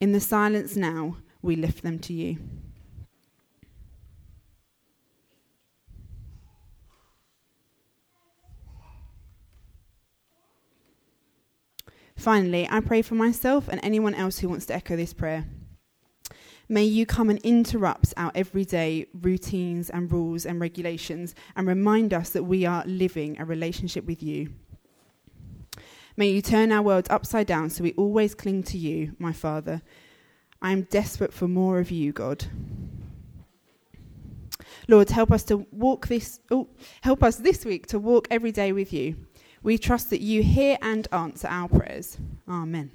In 0.00 0.12
the 0.12 0.20
silence 0.20 0.76
now, 0.76 1.16
we 1.42 1.56
lift 1.56 1.82
them 1.82 1.98
to 2.00 2.12
you. 2.12 2.38
Finally, 12.16 12.66
I 12.70 12.80
pray 12.80 13.02
for 13.02 13.14
myself 13.14 13.68
and 13.68 13.80
anyone 13.82 14.14
else 14.14 14.38
who 14.38 14.48
wants 14.48 14.66
to 14.66 14.74
echo 14.74 14.96
this 14.96 15.12
prayer. 15.12 15.46
May 16.68 16.84
you 16.84 17.06
come 17.06 17.30
and 17.30 17.38
interrupt 17.40 18.12
our 18.16 18.32
everyday 18.34 19.06
routines 19.12 19.88
and 19.88 20.10
rules 20.10 20.44
and 20.44 20.60
regulations 20.60 21.34
and 21.54 21.68
remind 21.68 22.12
us 22.12 22.30
that 22.30 22.42
we 22.42 22.66
are 22.66 22.82
living 22.86 23.38
a 23.38 23.44
relationship 23.44 24.04
with 24.04 24.22
you. 24.22 24.52
May 26.16 26.28
you 26.30 26.42
turn 26.42 26.72
our 26.72 26.82
world 26.82 27.06
upside 27.10 27.46
down 27.46 27.70
so 27.70 27.84
we 27.84 27.92
always 27.92 28.34
cling 28.34 28.62
to 28.64 28.78
you, 28.78 29.14
my 29.18 29.32
Father. 29.32 29.82
I 30.60 30.72
am 30.72 30.82
desperate 30.82 31.32
for 31.32 31.46
more 31.46 31.78
of 31.78 31.90
you, 31.90 32.12
God. 32.12 32.46
Lord, 34.88 35.10
help 35.10 35.30
us 35.30 35.44
to 35.44 35.66
walk 35.70 36.06
this 36.06 36.40
oh, 36.50 36.68
help 37.02 37.22
us 37.22 37.36
this 37.36 37.64
week 37.64 37.86
to 37.88 37.98
walk 37.98 38.26
every 38.30 38.52
day 38.52 38.72
with 38.72 38.92
you. 38.92 39.16
We 39.62 39.78
trust 39.78 40.10
that 40.10 40.20
you 40.20 40.42
hear 40.42 40.78
and 40.82 41.08
answer 41.12 41.48
our 41.48 41.68
prayers. 41.68 42.18
Amen. 42.48 42.90